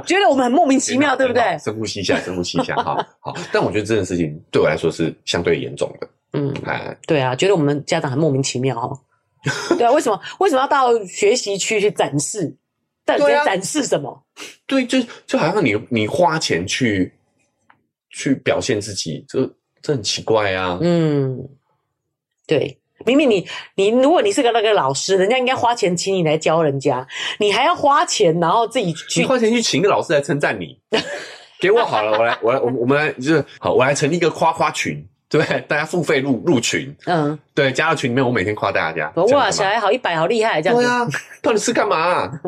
[0.07, 1.59] 觉得我们很莫名其妙， 对不对？
[1.59, 3.35] 深呼吸一下，深呼吸一下，哈好。
[3.51, 6.09] 但我觉得这件事情对我来说是相对严重的。
[6.35, 8.97] 嗯，哎，对啊，觉得我们家长很莫名其妙哈。
[9.77, 12.57] 对啊，为什么为什么要到学习区去展示？
[13.07, 14.25] 到底在展示什么？
[14.67, 17.13] 对，就就好像你你花钱去
[18.09, 20.79] 去表现自己，这这很奇怪啊。
[20.81, 21.47] 嗯，
[22.47, 27.07] 对，明明你你如果你是个那个老师，人家应该花钱请你来教人家，
[27.39, 30.81] 你还要花钱，然后自己去花钱去请个老师来称赞你，
[31.61, 35.07] 给我好了，我来我来我我们来就是好，我来成立一个夸夸群。
[35.35, 39.13] 对，大家付费入入群，嗯，对，加到群里面，我每天夸大家。
[39.33, 40.85] 哇，小孩好一百，好厉害，这样子。
[40.85, 41.09] 对啊，
[41.43, 42.41] 到底是干嘛啊？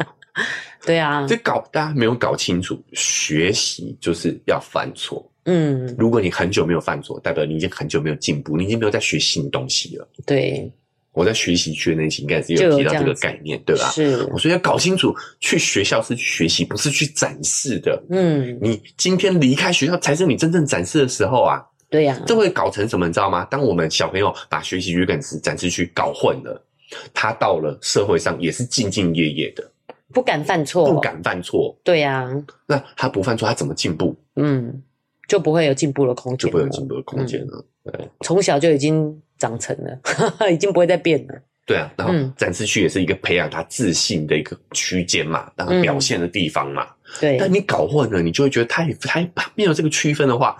[0.86, 5.30] 对啊，就搞大家没有搞清楚，学习就是要犯错。
[5.44, 10.08] 嗯，如果你很久没有犯错，代表你已经很久没有进步，你已经没有在学新东西了。
[10.24, 10.72] 对，
[11.12, 13.90] 我在学习区那期应该是有提到这个概念，对吧？
[13.90, 18.02] 是，我所以要搞清楚，去学校是去学习，不是去展示的。
[18.08, 21.62] 嗯，你今天离开学校才是你真正展示的时候啊。
[21.92, 23.06] 对呀、啊，这会搞成什么？
[23.06, 23.44] 你知道吗？
[23.50, 26.64] 当我们小朋友把学习区跟展示区搞混了，
[27.12, 29.70] 他到了社会上也是兢兢业业的，
[30.10, 31.78] 不敢犯错，不敢犯错。
[31.84, 34.16] 对呀、啊，那他不犯错，他怎么进步？
[34.36, 34.82] 嗯，
[35.28, 37.64] 就不会有进步的空间，就不会有进步的空间了。
[37.84, 40.00] 嗯、对，从小就已经长成了，
[40.50, 41.34] 已经不会再变了。
[41.66, 46.84] 对啊，然后展示区也是一个培养他自信的一个区间嘛，然后表现的地方嘛。
[46.84, 49.20] 嗯、对，但你搞混了，你就会觉得他也他
[49.54, 50.56] 没有这个区分的话。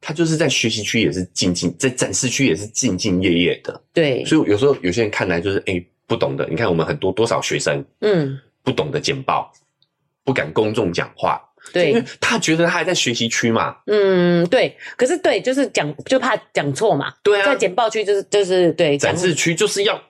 [0.00, 3.80] 他就是在学习区也是兢兢，在展示区也是兢兢业业的。
[3.92, 6.46] 对，所以有时候有些人看来就是哎、欸、不懂的。
[6.48, 9.50] 你看我们很多多少学生，嗯，不懂得简报，
[10.24, 11.40] 不敢公众讲话，
[11.72, 13.76] 对，因为他觉得他还在学习区嘛。
[13.86, 14.76] 嗯，对。
[14.96, 17.12] 可是对，就是讲就怕讲错嘛。
[17.22, 20.00] 对啊，在简报区就是就是对，展示区就是要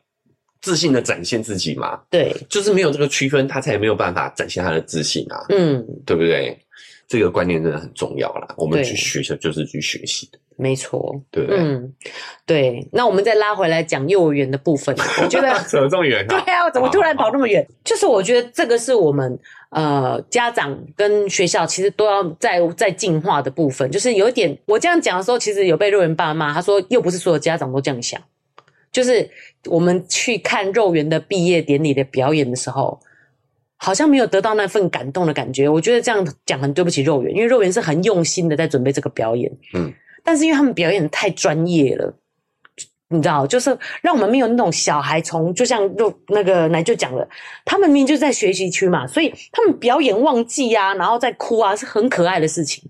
[0.61, 2.01] 自信的展现自己嘛。
[2.11, 5.47] 对，就是没有这个区分，他才没有办法展现他的自信啊。
[5.49, 6.59] 嗯，对不对？
[7.09, 11.61] 这个观念真的很重要啦，我们去学校就是去学习的，没错，对不对？
[11.61, 11.95] 嗯，
[12.45, 12.89] 对。
[12.91, 14.93] 那我们再拉回来讲幼儿园的部分，
[15.23, 16.27] 我觉得 怎么这么远？
[16.29, 17.65] 对啊，我怎么突然跑那么远？
[17.85, 19.39] 就是我觉得这个是我们
[19.71, 23.89] 呃家长跟学校其实都要在在进化的部分。
[23.89, 28.21] 就是有一点，我这样讲的时候，其实有被肉圆爸骂，他说又不是所有家长都这样想。
[28.91, 29.31] 就是
[29.67, 32.99] 我们去看肉圆的毕业典礼的表演的时候。
[33.77, 35.69] 好像没有得到那份感动的感觉。
[35.69, 39.51] 我觉得这样讲很对不起肉圆，因为肉圆是很用心的在准备这个表演。
[39.75, 39.93] 嗯，
[40.25, 42.15] 但是因为他们表演太专业了。
[43.09, 47.29] 你知道，就是让我们没有那种小孩从，就像肉那个奶就讲了，
[47.65, 52.83] 他们明明就在学习区嘛，所以他们表演忘记啊，然后再哭啊，是很可爱的事情。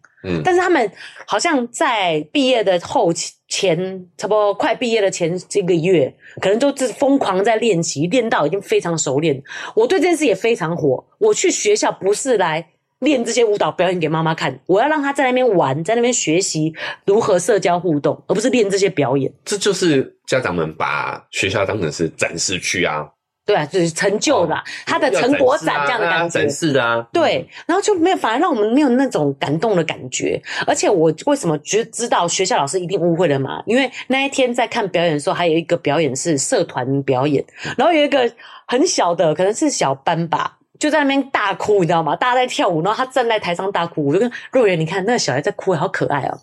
[0.44, 0.90] 但是他们
[1.26, 3.12] 好像在毕业的后
[3.48, 9.42] 前，差不多快毕业的前这个月，可能都是疯狂在练习，练到已经非常熟练。
[9.74, 11.04] 我对这件事也非常火。
[11.18, 12.68] 我去学校不是来。
[13.00, 16.72] 练这些舞蹈表演给妈妈看，我要让她在那边玩，在那边学习
[17.04, 19.30] 如何社交互动，而不是练这些表演。
[19.44, 23.06] 这就是家长们把学校当成是展示区啊，
[23.46, 27.06] 对啊，就是成就的、哦、他的成果展这样的感觉，展示的啊。
[27.12, 30.42] 对，然后就没有，反而让我们没有那种感动的感觉。
[30.66, 33.62] 而且我为什么觉得知道学校老师一定误会了嘛？
[33.64, 37.44] 因为那一天在看表演的时候，还有一个表演是社团表演，
[37.78, 38.28] 然后有一个
[38.66, 40.58] 很小的，可能是小班吧。
[40.80, 42.16] 就在那边大哭，你知道吗？
[42.16, 46.36] 大家在跳舞，然后他站在台上大哭，我就跟肉圆，你看那个小孩在哭，好可爱哦。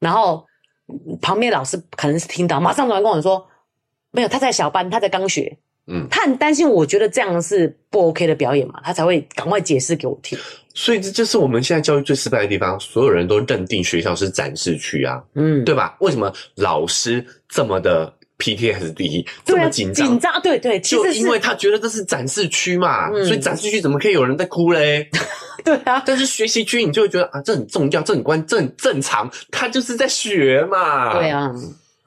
[0.00, 0.46] 然后
[1.20, 3.46] 旁边老师可能是听到，马上突然跟我说
[4.10, 10.38] ：“没有，他在小班，他在刚学。”嗯，他很担心，我觉得这样是不 OK 的表演嘛，他才会赶快解释给我听。
[10.74, 15.96] 所以这就是我们现在教育最失败的地方，所有人都认定学校是展示区啊，嗯，对吧？
[16.00, 25.08] 为什么老师这么的？PTSD 这么紧张，紧张，对对，就因为他觉得这是展示区嘛，嗯、所以展示区怎么可以有人在哭嘞？
[25.62, 31.12] 对啊，但是学习区你就会觉得啊，这很重要，这很关，这很正常，他就是在学嘛。
[31.16, 31.52] 对啊，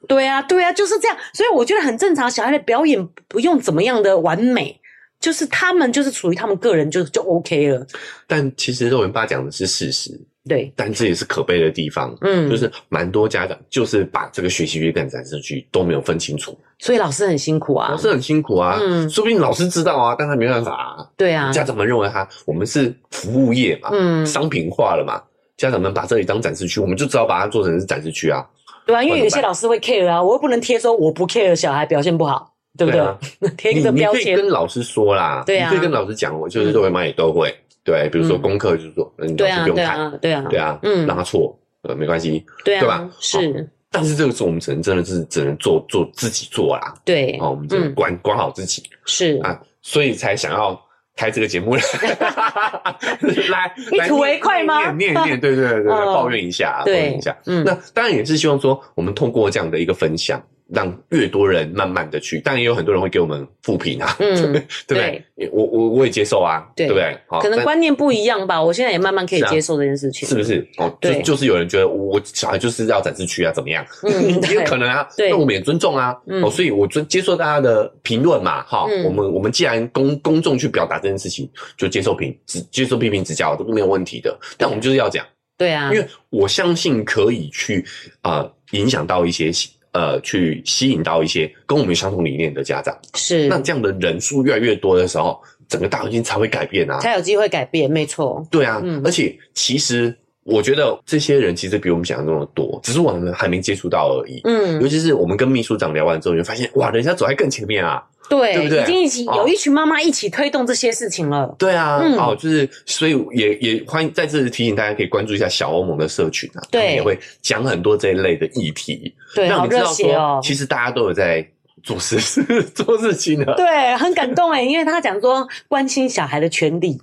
[0.07, 2.29] 对啊，对啊，就是这样，所以我觉得很正常。
[2.29, 4.79] 小孩的表演不用怎么样的完美，
[5.19, 7.85] 就是他们就是属于他们个人就就 OK 了。
[8.27, 10.11] 但其实肉圆爸讲的是事实。
[10.47, 25.19] 对，但这也是可悲的地方，嗯，就是蛮多家长就是把这个学习区跟展示区都没有分清楚，所以老师很辛苦啊，老师很辛苦啊，嗯，说不定老师知道啊，但他没办法啊，对啊，家长们认为他我们是服务业嘛，嗯，商品化了嘛，
[25.57, 28.45] 家长们把这里当展示区，我们就只好把它做成是展示区啊，
[28.85, 33.49] 对啊，因为有些老师会 care 啊，我又不能贴说我不 care 小孩表现不好，对不对？
[33.57, 37.55] 贴一个标签，你可以跟老师说啦，对啊，你可以跟老师讲，我就是作为妈也都会。
[37.83, 43.07] 对，比如说功课就是说，嗯，你老师不用看，对啊，对啊，嗯，让他错，呃，没关系，对吧？
[43.19, 49.37] 是，但是这个时候我们只能真的是只能做做自己做啦，对，哦，我们只能管管好自己，是。
[49.43, 50.79] 啊，所以才想要
[51.15, 51.81] 开这个节目了，
[53.49, 54.91] 来一吐为快吗？
[54.91, 60.41] 念念念，对对对对， 抱怨一下，抱怨一下，嗯，那当然也是希望说，我们通过这样的一个分享。
[60.67, 64.53] 让越多人慢慢的去，当然也有很多人会给我们负评啊，嗯，
[64.87, 65.23] 对不对？
[65.51, 67.15] 我我我也接受啊，对不对？
[67.41, 70.67] 可能观念不一样吧，我现在也慢慢可以接受这件事情，是不是？
[70.77, 73.85] 哦，就就是有人觉得我小孩就是要展示区啊，怎么样？
[74.03, 81.47] 嗯， 也有可能啊，那我们也尊重啊，哦，所以我尊接受大家的评论嘛，哈，我们我们既然公公众去表达这件事情，
[81.77, 84.35] 就接受评指接受批评指教，这都没有问题的。
[84.57, 85.23] 但我们就是要讲，
[85.57, 87.85] 对啊，因为我相信可以去
[88.21, 89.51] 啊影响到一些。
[89.95, 98.45] 呃，去吸引到一些跟我们相同理念的家长，是那这样的人数越来越多的时候，整个大环境才会改变啊，才有机会改变，没错。
[98.51, 104.41] 对啊，嗯，而且其实我觉得这些人其实比我们想的那么多，只是我们还没接触到而已。
[104.43, 108.03] 嗯，尤其是我们跟秘书长聊完之后，你会发现哇，人家走在更前面啊。
[108.29, 108.81] 对，对不对？
[108.83, 111.53] 已经一起有一群妈妈一起推动这些事情了。
[111.57, 121.45] 对啊，嗯，哦，就是所以也也欢迎在这里提醒大家，可以关注一下小欧盟的社群啊，对，也会讲很多这一类的议题，对，让你知道说，哦，其实大家都有在
[121.83, 122.19] 做事
[122.73, 123.53] 做事情的。
[123.55, 126.99] 对，很感动哎，因为他讲说关心小孩的权利。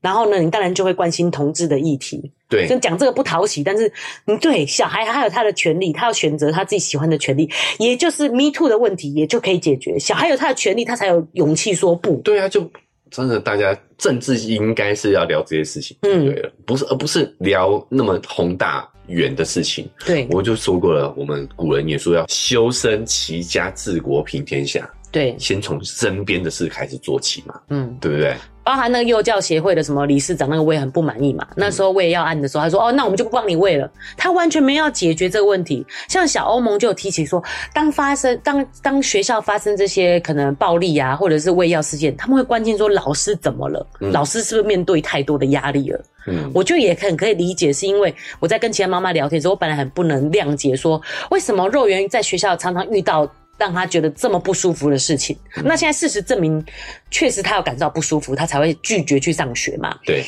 [0.00, 2.32] 然后呢，你当然就会关心同志的议题。
[2.52, 3.90] 对，就讲这个不讨喜，但是，
[4.26, 9.98] 嗯，对，小孩还有他的权利，他要选择他自己喜欢的权利，也就是 Me Too 的问题，也就可以解决。
[9.98, 12.16] 小孩有他的权利，他才有勇气说不。
[12.16, 12.70] 对啊，就
[13.10, 19.88] 真的，大家政治应该是要聊这些事情，嗯，对了，不是，而不是聊那么宏大远的事情。
[20.04, 24.86] 对，我就说过了，我们古人也说要修身齐家治国平天下。
[25.12, 28.34] 对，先从身边的事开始做起嘛，嗯，对不对？
[28.64, 31.44] 包含那个幼教协会的什么理事长，那个我也很不满意嘛。
[31.50, 35.84] 嗯、那时候喂药案的时候，他说：“哦，那我们就不帮你喂了。”他完全没有要解决这个问题。
[36.08, 37.42] 像小欧盟就有提起说，
[37.74, 43.84] 当发生当当学校发生这些可能暴力啊，或者是喂药事件，他们会关心说老师怎么了？
[44.00, 46.00] 嗯、老师是不是面对太多的压力了？
[46.28, 51.02] 嗯，我就也很可以理解，是因为我在跟其他妈妈聊天的时候，我本来很不能谅解，说
[51.32, 53.28] 为什么肉圆在学校常常遇到。
[53.62, 56.64] 让他觉得这么不舒服的事情，嗯、那现在事实证明，
[57.12, 59.96] 确实他有感受到不舒服，他才会拒绝去上学嘛。
[60.04, 60.24] 对。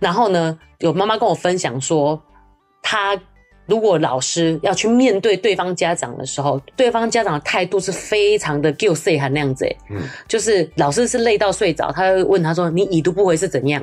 [0.00, 2.20] 然后呢，有妈妈跟我分享说，
[2.82, 3.16] 他
[3.66, 13.80] 如果老师要去面对对方家长的时候，对方家长的态度是非常的 give say 还那样子，嗯，就是老师是累到睡着，他会问他说：“你已读不回是怎样？”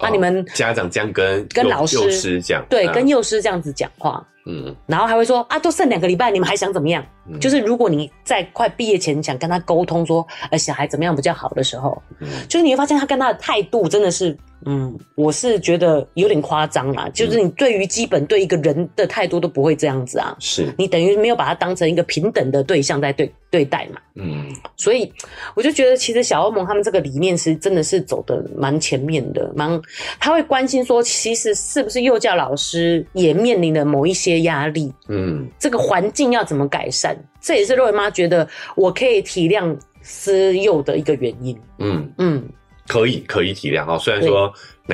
[0.00, 4.26] 那、哦啊、你们家长这样跟跟老师幼师讲，对，跟幼师这样子讲话。
[4.46, 7.02] 嗯，然后还会说啊，都剩两个礼拜，你们还想怎么样？
[7.26, 14.36] 嗯、就是如果你在快毕业前想跟他沟通说，呃，小孩怎么样比较好的时候，嗯，就是你会发现他跟他的态度真的是，
[14.66, 17.08] 嗯，我是觉得有点夸张啦。
[17.14, 24.46] 就是你对于基本对一个人的态度都不会这样子啊，是你等于没有把他当成一个平等的对象在对对待嘛，嗯，
[24.76, 25.10] 所以
[25.54, 29.80] 我就觉得其实小欧盟他们这个理念是真的是走的蛮前面的，蛮
[30.20, 34.44] 他会关心说，其实是不是幼教老师也面临了某一些。
[34.44, 37.16] 压力，嗯，这个环境要怎么改善？
[37.40, 38.46] 这也是肉圆妈觉得
[38.76, 41.56] 我可以体谅私幼的一个原因。
[41.78, 42.44] 嗯嗯，
[42.86, 43.98] 可以可以体谅哦。
[43.98, 44.52] 虽然说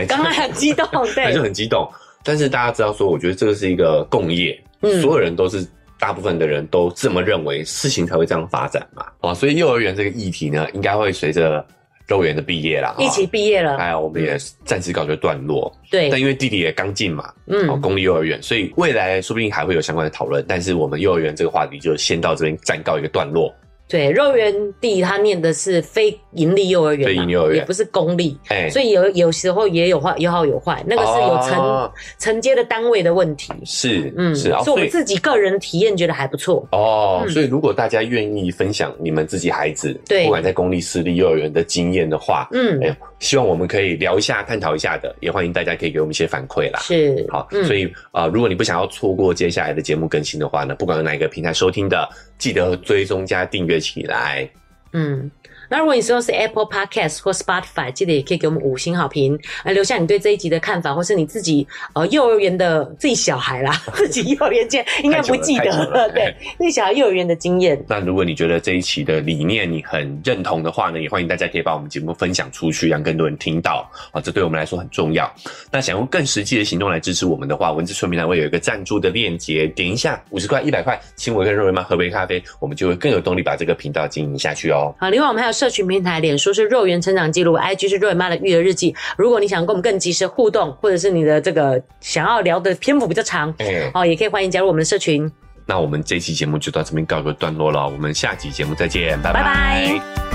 [0.09, 1.91] 刚刚很激动， 对，还是很激动。
[2.23, 5.67] 但是大家知道说，我觉得这个是一个共业，嗯，所有人都是
[5.99, 9.07] 大部分的人都这么认为，事情才会这样发展嘛。
[9.21, 11.65] 啊，所以幼儿园这个议题呢，应该会随着。
[12.09, 15.73] 幼儿园的毕业了，一起毕业了，还有我们也暂时告一段落。
[15.93, 20.45] 对，但因为弟弟也刚进嘛，嗯，公立幼儿园，所以未来说不定还会有相关的讨论。
[20.49, 23.55] 但是我们幼儿园这个话题就先到这边暂告一个段落。
[23.87, 27.57] 对，肉园弟他念的是非营利幼儿园，利幼儿园。
[27.57, 28.39] 也不是公立，
[28.71, 36.67] 所以有有时候也有坏，有好有坏，那个是有承承接的单位的问题，是，嗯，是我们自己个人体验觉得还不错。
[36.73, 37.25] 哦。
[37.29, 42.81] 所以如果大家愿意分享你们自己孩子，对，不管在公立私立幼儿园的经验的话，嗯，
[43.19, 46.81] 希望我们可以聊一下、探讨一下的，也欢迎大家可以给我们一些反馈啦。
[46.81, 52.09] 是，好，嗯、所以啊、呃，如果你不想要错过接下来的节目更新的话呢，不管有哪一个平台收听的，
[52.39, 54.49] 记得追踪加订阅起来。
[54.93, 55.31] 嗯，
[55.71, 61.65] 那如果你说是 Apple Podcast 或 Spotify，记得也可以给我们五星好评，来留下你对这一集的看法，或是你自己
[61.95, 67.81] 呃幼儿园的自己小孩啦， 自己幼儿园见应该不记得了，了 对，自己小孩幼儿园的经验。
[67.89, 75.33] 那如果你觉得这一期的理念你很认同的话呢，也欢迎大家可以把我们节目分享出去，让更多人听到啊，这对我们来说很重要。
[75.71, 84.93] 那想用更实际的行动来支持我们的话，文字说明栏位有一个赞助的链接，点一下五十块、一百块，请我跟肉圆妈喝杯咖啡，我们就会更有动力把这个频道经营下去哦。
[84.99, 88.95] 好，另外我们还有社群平台，脸书是肉圆成长记录，IG 是肉圆妈的育儿日记。
[89.19, 95.31] 如果你想跟我们更及时互动，或者是你的这个想要聊的篇幅比较长，欸、哦，也可以欢迎加入我们的社群。
[95.67, 99.43] 那我们这期节目就到这边告一个段落了，我们下期节目再见，拜拜。
[99.43, 100.30] 拜拜。